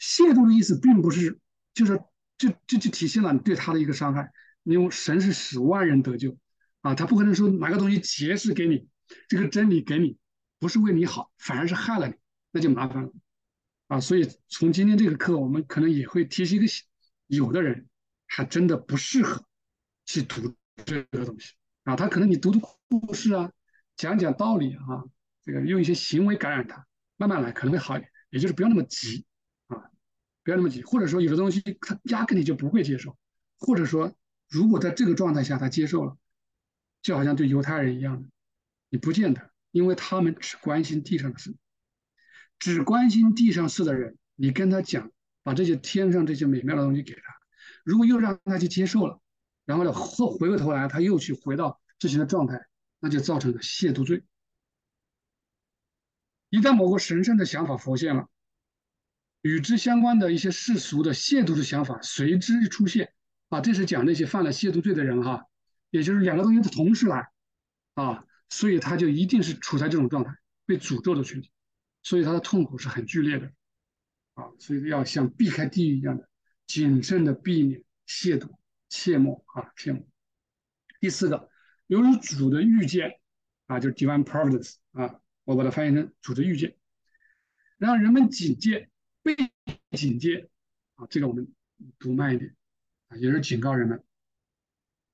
[0.01, 1.39] 亵渎的意思并不是，
[1.75, 2.01] 就是
[2.39, 4.33] 这这就体现了你对他的一个伤害。
[4.65, 6.37] 因为神是使万人得救
[6.81, 8.89] 啊，他不可能说拿个东西揭示给你，
[9.29, 10.19] 这个真理给你，
[10.59, 12.15] 不是为你好，反而是害了你，
[12.51, 13.13] 那就麻烦了
[13.87, 14.01] 啊。
[14.01, 16.73] 所以从今天这个课，我们可能也会提醒一个，
[17.29, 17.87] 有的人
[18.27, 19.45] 还真的不适合
[20.07, 21.53] 去读这个东西
[21.85, 21.95] 啊。
[21.95, 23.53] 他可能你读读故事啊，
[23.97, 25.05] 讲讲道理啊，
[25.45, 26.87] 这个用一些行为感染他，
[27.19, 29.27] 慢慢来可能会好一点，也就是不要那么急
[29.67, 29.91] 啊。
[30.43, 33.19] 不要那么急，或者说有的东西他压根你就不会接受，
[33.59, 34.17] 或者说
[34.49, 36.17] 如果在这个状态下他接受了，
[37.03, 38.29] 就好像对犹太人一样的，
[38.89, 41.53] 你不见得，因为他们只关心地上的事，
[42.61, 45.11] 只关心地上事的人，你跟他讲，
[45.43, 47.23] 把这些天上这些美妙的东西给他，
[47.85, 49.21] 如果又让他去接受了，
[49.67, 52.67] 然后呢后回过头来他又去回到之前的状态，
[52.99, 54.25] 那就造成了亵渎罪。
[56.49, 58.27] 一旦某个神圣的想法浮现了。
[59.43, 63.13] 与之相关的一些世俗的亵渎的想法随之出现
[63.49, 65.47] 啊，这是讲那些犯了亵渎罪的人哈，
[65.91, 67.29] 也就是两个东西同时来
[67.95, 71.53] 啊，所以他就一定是处在这种状态，被诅咒的群体，
[72.03, 73.53] 所以他的痛苦是很剧烈的
[74.35, 76.29] 啊，所以要像避开地狱一样的
[76.67, 78.51] 谨慎的避免亵渎，
[78.89, 80.07] 切莫啊，切莫。
[81.01, 81.51] 第四个，
[81.87, 83.21] 由于主的预见
[83.67, 86.77] 啊，就是 divine providence 啊，我把它翻译成主的预见，
[87.79, 88.91] 让人们警戒。
[89.27, 89.35] 被
[89.91, 90.49] 警戒
[90.95, 91.53] 啊，这个我们
[91.99, 92.55] 读慢一点
[93.09, 94.05] 啊，也是警告人们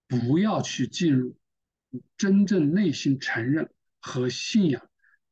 [0.07, 1.35] 不要去进入
[2.19, 4.87] 真正内心承认和信仰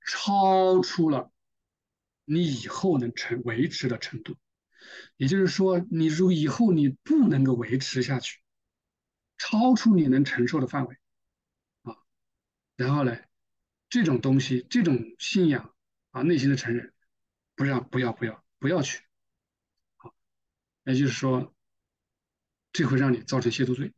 [0.06, 1.30] 超出了
[2.24, 4.34] 你以后能成维持的程度。
[5.20, 8.40] 也就是说，你如以后你不能够维持下去，
[9.36, 10.96] 超出你能承受的范围
[11.82, 11.94] 啊，
[12.76, 13.18] 然后呢，
[13.90, 15.74] 这种东西，这种信仰
[16.12, 16.94] 啊，内心的承认，
[17.54, 18.42] 不让，不要，不要。
[18.58, 19.02] 不要去，
[19.96, 20.14] 好，
[20.84, 21.54] 也就是说，
[22.72, 23.94] 这会让你造成亵渎罪，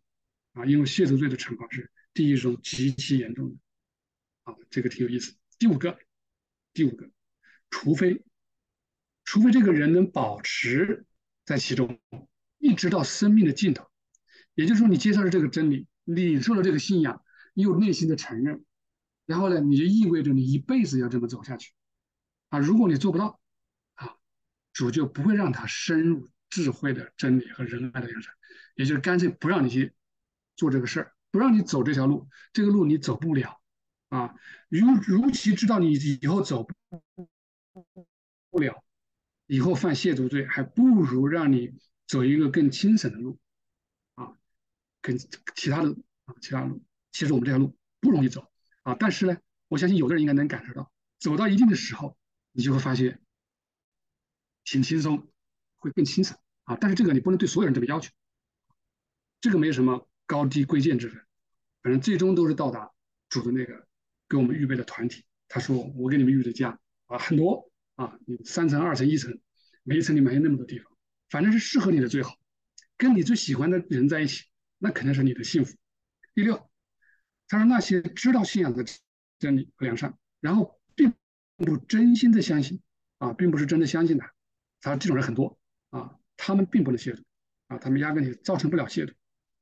[0.52, 3.56] 啊，因为亵渎罪的惩罚是第一种极其严重的，
[4.44, 5.36] 啊，这个挺有意思。
[5.58, 5.98] 第五个，
[6.72, 7.10] 第五个，
[7.70, 8.24] 除非，
[9.24, 11.06] 除非这个人能保持
[11.44, 12.00] 在其中，
[12.58, 13.86] 一直到生命的尽头，
[14.54, 17.24] 也就是说，你接受了这个真理，领受了这个信仰，
[17.54, 18.64] 你有内心的承认，
[19.26, 21.72] 然后呢，你就意味着你一辈子要这么走下去，
[22.48, 23.38] 啊，如果你做不到。
[23.94, 24.16] 啊
[24.72, 28.32] 主就不会让他深入智慧的真理和仁爱的良善，
[28.74, 29.92] 也就是干脆不让你去
[30.56, 33.60] 做这个事儿，不让你走这条路，这个路你走不了
[34.08, 34.34] 啊。
[34.70, 36.66] 如如其知道你以后走
[38.50, 38.82] 不了，
[39.46, 41.74] 以后犯亵渎罪，还不如让你
[42.06, 43.38] 走一个更轻省的路
[44.14, 44.32] 啊，
[45.00, 45.18] 跟
[45.54, 45.90] 其他的
[46.24, 46.82] 啊其他路。
[47.12, 48.50] 其实我们这条路不容易走
[48.82, 49.36] 啊，但是呢，
[49.68, 52.16] 我相信有的人应该能感受到，走到一定的时候，
[52.52, 53.20] 你就会发现。
[54.64, 55.26] 挺轻松，
[55.78, 56.78] 会更清省啊！
[56.80, 58.12] 但是这个你不能对所有人这么要求，
[59.40, 61.20] 这个没有什么高低贵贱之分，
[61.82, 62.92] 反正最终都是到达
[63.28, 63.88] 主的那个
[64.28, 65.24] 给我们预备的团体。
[65.48, 67.71] 他说：“我给你们预备的家啊，很多
[68.02, 69.38] 啊，你三层、二层、一层，
[69.84, 70.90] 每一层里面有那么多地方，
[71.30, 72.36] 反正是适合你的最好，
[72.96, 74.46] 跟你最喜欢的人在一起，
[74.78, 75.76] 那肯定是你的幸福。”
[76.34, 76.68] 第六，
[77.46, 78.84] 他说那些知道信仰的
[79.38, 81.14] 真理和良善，然后并
[81.56, 82.80] 不真心的相信
[83.18, 84.24] 啊，并不是真的相信的。
[84.80, 85.56] 他说这种人很多
[85.90, 87.22] 啊，他们并不能亵渎
[87.68, 89.12] 啊，他们压根就造成不了亵渎，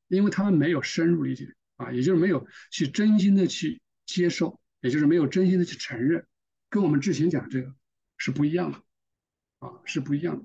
[0.09, 6.25] 因为他们没有深入理解啊，也就是没有去真心的去接受，也就是没有真心的去承认，
[6.71, 7.75] 跟我们之前讲这个
[8.21, 8.79] 是不一样的
[9.61, 10.45] 啊，是不一样的。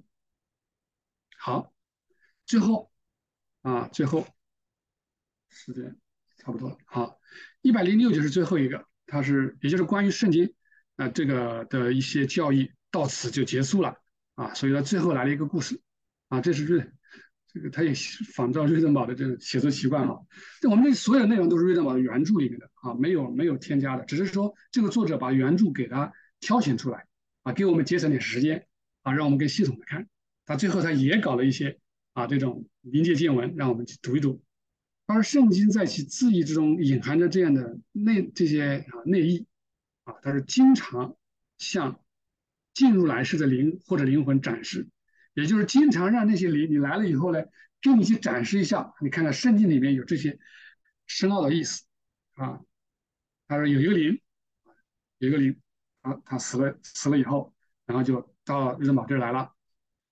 [1.37, 1.73] 好，
[2.45, 2.89] 最后
[3.63, 4.25] 啊，最后
[5.49, 5.97] 时间
[6.37, 7.19] 差不多了，好，
[7.61, 10.55] 一百零六就是最后一个，它是也就是关于圣经
[10.95, 13.93] 啊这个的一些教义，到此就结束了。
[14.35, 15.81] 啊，所以呢，最后来了一个故事，
[16.29, 16.89] 啊，这是瑞，
[17.47, 17.93] 这个他也
[18.33, 20.15] 仿照瑞登堡的这个写作习惯啊。
[20.61, 27.05] 这我们这所有内容都是瑞登堡的原著里面的啊，没有没有添加的，只是说这个作者把原著给他挑选出来，
[27.45, 28.67] 啊，给我们节省点时间，
[29.03, 30.09] 啊，让我们更系统的看。
[30.45, 31.79] 他最后他也搞了一些
[32.13, 34.43] 啊这种临界见闻，让我们去读一读。
[35.05, 39.45] 而圣经在其字义之中隐含着这样的内这些啊内意，
[40.03, 41.15] 啊，他是经常
[41.57, 42.01] 向。
[42.75, 44.89] 进入来世的灵或者灵魂展示，
[45.33, 47.41] 也就是经常让那些灵，你来了以后呢，
[47.81, 48.93] 给你去展示一下。
[48.99, 50.37] 你看看圣经里面有这些
[51.07, 51.85] 深奥的意思
[52.33, 52.59] 啊。
[53.47, 54.19] 他说有一个灵，
[55.19, 55.57] 有一个灵，
[56.05, 57.53] 啊，他死了，死了以后，
[57.85, 59.51] 然后就到日本这儿来了。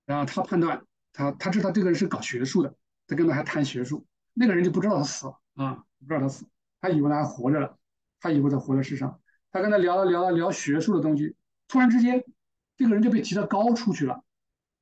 [0.06, 0.84] 然后他判断，
[1.14, 2.76] 他他知道这个人是搞学术的，
[3.08, 4.06] 他跟他还谈学术。
[4.34, 6.46] 那个人就不知道他死了啊，不知道他死，
[6.82, 7.78] 他以为他还活着了，
[8.20, 9.20] 他以为他活在世上。
[9.52, 11.36] 他跟他聊了聊了聊学术的东西，
[11.68, 12.24] 突然之间。
[12.76, 14.24] 这个人就被提到高处去了，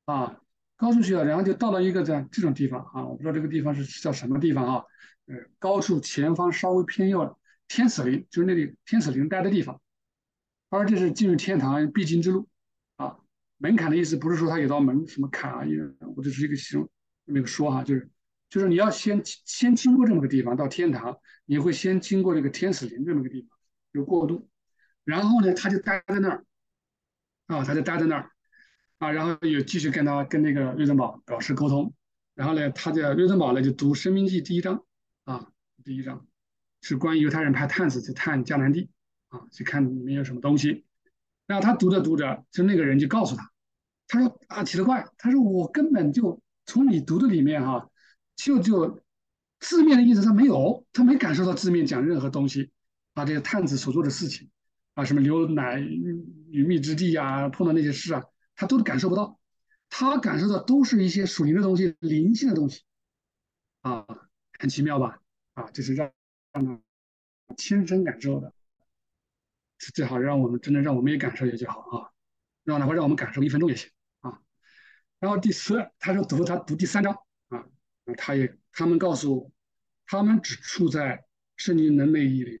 [0.06, 0.40] 啊，
[0.76, 4.84] 高处去了，然后就到了一个这这种地方啊，我不知道这个地方是叫什么地方啊，
[5.26, 7.36] 呃，高处前方稍微偏右的
[7.68, 9.78] 天使林，就是那里天使林待的地方，
[10.78, 12.48] 而这是进入天堂必经之路，
[12.96, 13.18] 啊，
[13.58, 15.66] 门槛的意思不是说他有道门什么坎啊，
[16.16, 16.90] 我这是一个形容
[17.26, 18.10] 那个说哈，就是
[18.48, 23.50] 就是你要先先经过这么个地方到天堂，你会先经过这个天使林这么个地方
[23.92, 24.48] 有过渡，
[25.04, 26.44] 然后呢，他就待在那儿。
[27.48, 28.30] 啊，他就待在那儿，
[28.96, 31.92] 啊，然后又继续跟他跟那个瑞登堡表示沟通，
[32.34, 34.82] 然后呢，他在瑞登堡呢就读《生命记》第一章，
[35.24, 35.48] 啊，
[35.84, 36.26] 第一章。
[36.80, 38.88] 是关于犹太人派探子去探迦南地，
[39.32, 40.84] 啊，去看里面有什么东西，
[41.46, 43.50] 然后他读着读着，就那个人就告诉他，
[44.06, 47.90] 他说啊，奇了怪，他说我根本就从你读的里面哈，
[48.36, 49.02] 就就
[49.58, 52.70] 字面的意思他没有，他没感受到字面讲任何东西，
[53.14, 54.48] 啊，这个探子所做的事情。
[54.94, 58.22] 啊，什么牛奶与蜜之地啊，碰到那些事啊，
[58.54, 59.40] 他都感受不到，
[59.88, 62.82] 他感受到都是一些属灵的东西、灵性的东西，
[63.80, 64.04] 啊，
[64.58, 65.18] 很奇妙吧？
[65.54, 66.12] 啊，这是让
[66.52, 68.52] 让他亲身感受的，
[69.90, 72.10] 最好让我们真的让我们也感受一下就好啊，
[72.62, 74.38] 让哪怕让我们感受一分钟也行啊。
[75.18, 77.16] 然后第四，他说读他读第三章
[77.48, 77.64] 啊，
[78.16, 79.50] 他也他们告诉我，
[80.06, 81.24] 他们只处在
[81.56, 82.60] 圣经的内意里。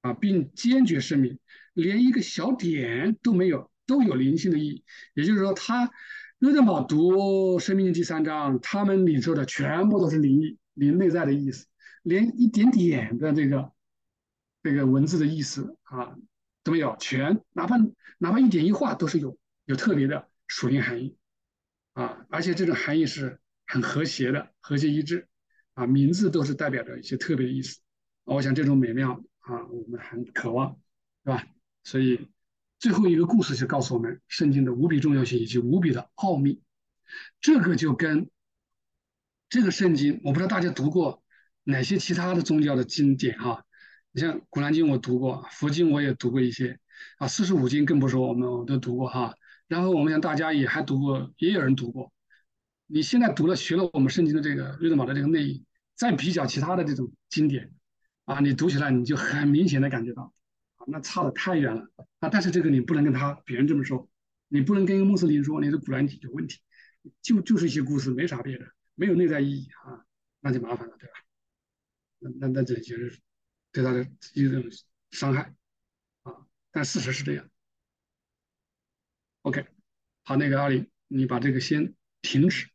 [0.00, 1.40] 啊，并坚决声明，
[1.72, 4.84] 连一个小点都没有，都有灵性的意义。
[5.14, 5.90] 也就是说，他
[6.38, 11.66] 约德堡读《生命经》第三章，他们领受的全部都是灵意、灵内在的意思，
[12.04, 13.72] 连一点点的这个
[14.62, 16.14] 这个文字的意思啊
[16.72, 17.76] 没有，全哪怕
[18.18, 21.16] 哪怕一点一画都是有有特别的属灵含义
[21.92, 25.28] 啊，而且这种含义是很和谐的，和谐一致
[25.74, 27.78] 啊，名字都是代表着一些特别的意思。
[28.24, 29.24] 我想这种美妙。
[29.48, 30.78] 啊，我们很渴望，
[31.24, 31.42] 是吧？
[31.82, 32.28] 所以
[32.78, 36.60] 最后一个故事就告诉我们圣经的无比重要性以及无比的奥秘。
[37.40, 38.28] 这个就跟
[39.48, 41.22] 这个圣经，我不知道大家读过
[41.64, 43.64] 哪些其他的宗教的经典哈？
[44.18, 46.78] 像《古兰经》我读过，佛经我也读过一些
[47.18, 49.34] 啊，四书五经更不说，我们我都读过哈。
[49.68, 52.12] 然后我们想大家也还读过，也有人读过。
[52.86, 55.64] 你现在读了学了我们圣经的这个瑞德玛的这个内意，
[55.94, 57.72] 再比较其他的这种经典。
[58.24, 60.34] 啊，你读起来你就很明显的感觉到，
[60.76, 61.88] 啊，那差的太远了
[62.20, 62.28] 啊！
[62.28, 64.06] 但是这个你不能跟他别人这么说，
[64.48, 66.60] 你不能跟穆斯林说你的古兰经有问题，
[67.22, 70.04] 就就是一些故事，没啥别的，没有内在意义啊，
[70.40, 71.14] 那就麻烦了，对吧？
[72.18, 73.18] 那那那这就是
[73.78, 74.04] 对他的
[74.34, 74.64] 一种
[75.12, 75.54] 伤害
[76.22, 76.34] 啊。
[76.72, 77.48] 但事实是这样。
[79.42, 79.64] OK，
[80.24, 82.68] 好，那个阿里，你把这个先停止。